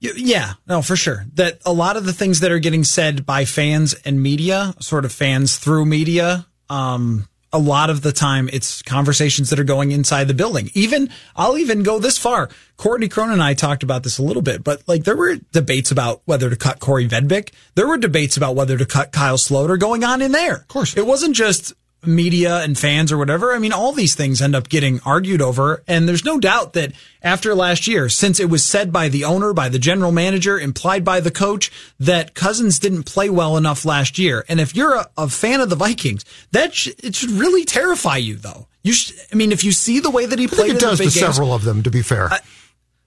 [0.00, 1.26] Yeah, no, for sure.
[1.34, 5.04] That a lot of the things that are getting said by fans and media, sort
[5.04, 9.90] of fans through media, um, a lot of the time it's conversations that are going
[9.90, 10.70] inside the building.
[10.74, 12.50] Even, I'll even go this far.
[12.76, 15.90] Courtney Cronin and I talked about this a little bit, but like there were debates
[15.90, 17.52] about whether to cut Kaare Vedvik.
[17.74, 20.56] There were debates about whether to cut Kyle Sloter going on in there.
[20.56, 20.96] Of course.
[20.96, 21.72] It wasn't just
[22.08, 23.52] media and fans or whatever.
[23.52, 25.82] I mean, all these things end up getting argued over.
[25.86, 26.92] And there's no doubt that
[27.22, 31.04] after last year, since it was said by the owner, by the general manager, implied
[31.04, 34.44] by the coach, that Cousins didn't play well enough last year.
[34.48, 38.16] And if you're a, a fan of the Vikings, that sh- it should really terrify
[38.16, 38.66] you, though.
[38.82, 40.98] You should, I mean, if you see the way that he I played, it does
[40.98, 42.30] to games, several of them, to be fair.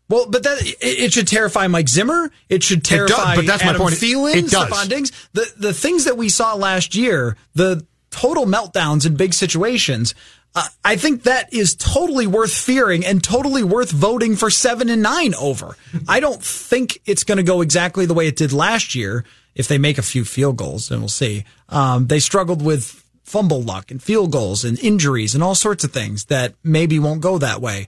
[0.09, 2.31] well, but that it, it should terrify Mike Zimmer.
[2.49, 3.95] It should does, terrify but that's my point.
[3.95, 4.45] Thielen, It.
[4.45, 5.11] Stefon Diggs.
[5.33, 10.13] The the things that we saw last year, the total meltdowns in big situations.
[10.53, 15.01] Uh, I think that is totally worth fearing and totally worth voting for seven and
[15.01, 15.75] nine over.
[16.07, 19.25] I don't think it's going to go exactly the way it did last year.
[19.53, 21.43] If they make a few field goals, and we'll see.
[21.67, 25.91] Um, they struggled with fumble luck and field goals and injuries and all sorts of
[25.91, 27.87] things that maybe won't go that way.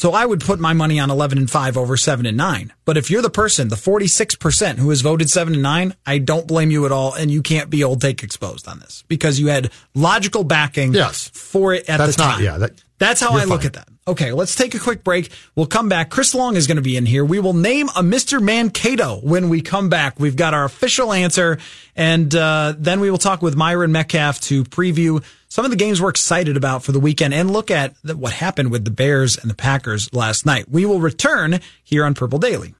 [0.00, 2.72] So I would put my money on 11 and 5 over 7 and 9.
[2.86, 6.46] But if you're the person, the 46% who has voted 7 and 9, I don't
[6.46, 9.48] blame you at all and you can't be old take exposed on this because you
[9.48, 11.30] had logical backing Yes.
[11.34, 12.44] for it at That's the not- time.
[12.44, 13.66] yeah, that- That's how you're I look fine.
[13.66, 13.88] at that.
[14.06, 15.30] Okay, let's take a quick break.
[15.56, 16.10] We'll come back.
[16.10, 17.24] Chris Long is going to be in here.
[17.24, 18.40] We will name a Mr.
[18.40, 20.20] Mankato when we come back.
[20.20, 21.58] We've got our official answer,
[21.96, 26.00] and uh, then we will talk with Myron Medcalf to preview some of the games
[26.00, 29.36] we're excited about for the weekend and look at the, what happened with the Bears
[29.36, 30.68] and the Packers last night.
[30.68, 32.74] We will return here on Purple Daily.